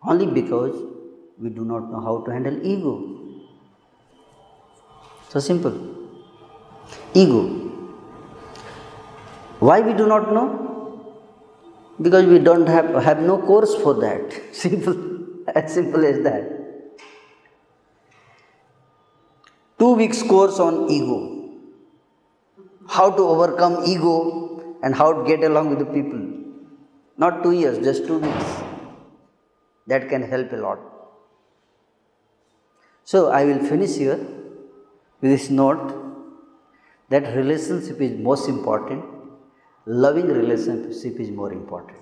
[0.06, 0.74] only because
[1.38, 2.94] we do not know how to handle ego.
[5.30, 5.76] So simple.
[7.14, 7.42] Ego.
[9.58, 10.46] Why we do not know?
[12.00, 14.32] Because we don't have have no course for that.
[14.52, 14.96] Simple
[15.54, 16.50] as simple as that.
[19.78, 21.18] Two weeks course on ego.
[22.88, 26.20] How to overcome ego and how to get along with the people.
[27.16, 28.63] Not two years just two weeks
[29.86, 30.78] that can help a lot.
[33.04, 34.18] So i will finish here
[35.20, 36.04] with this note
[37.10, 39.04] that relationship is most important.
[39.86, 41.98] Loving relationship is more important.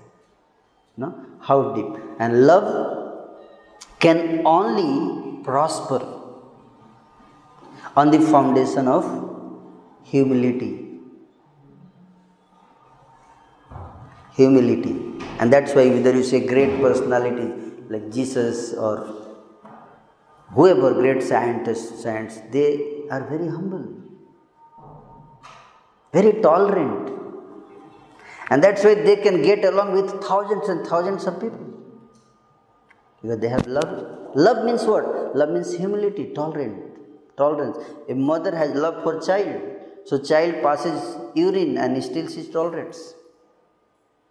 [0.96, 1.14] No?
[1.40, 2.00] How deep?
[2.20, 2.68] And love
[3.98, 6.00] can only prosper
[7.96, 9.04] on the foundation of
[10.04, 10.88] humility.
[14.36, 14.94] Humility.
[15.40, 17.61] And that's why whether you say great personality
[17.92, 18.94] like jesus or
[20.56, 22.68] whoever great scientists science they
[23.14, 23.88] are very humble
[26.16, 27.12] very tolerant
[28.52, 31.66] and that's why they can get along with thousands and thousands of people.
[33.20, 33.92] Because they have love.
[34.34, 35.06] Love means what?
[35.34, 36.82] Love means humility, tolerant,
[37.38, 37.78] tolerance.
[38.10, 39.62] A mother has love for child.
[40.04, 43.14] So child passes urine and still she tolerates.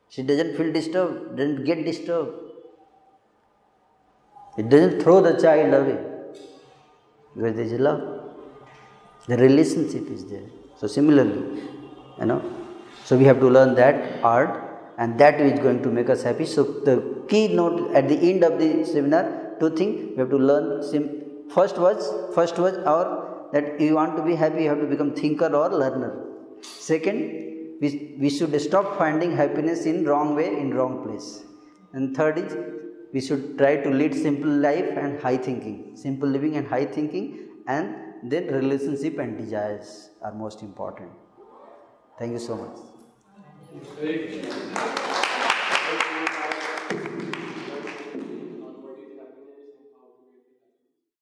[0.10, 2.51] She doesn't feel disturbed, doesn't get disturbed.
[4.58, 6.00] It doesn't throw the child away
[7.36, 8.02] because there is love.
[9.28, 10.50] The relationship is there.
[10.78, 11.62] So similarly,
[12.20, 12.42] you know,
[13.06, 16.46] so we have to learn that art and that is going to make us happy.
[16.46, 20.38] So the key note at the end of the seminar, two things we have to
[20.38, 20.84] learn.
[20.84, 21.10] Sim-
[21.50, 23.06] first was first was our
[23.54, 26.12] that you want to be happy, you have to become thinker or learner.
[26.62, 27.20] Second,
[27.82, 31.44] we, we should stop finding happiness in wrong way, in wrong place.
[31.94, 32.54] And third is
[33.14, 35.96] we should try to lead simple life and high thinking.
[35.96, 37.26] Simple living and high thinking
[37.68, 41.12] and then relationship and desires are most important.
[42.18, 42.78] Thank you so much.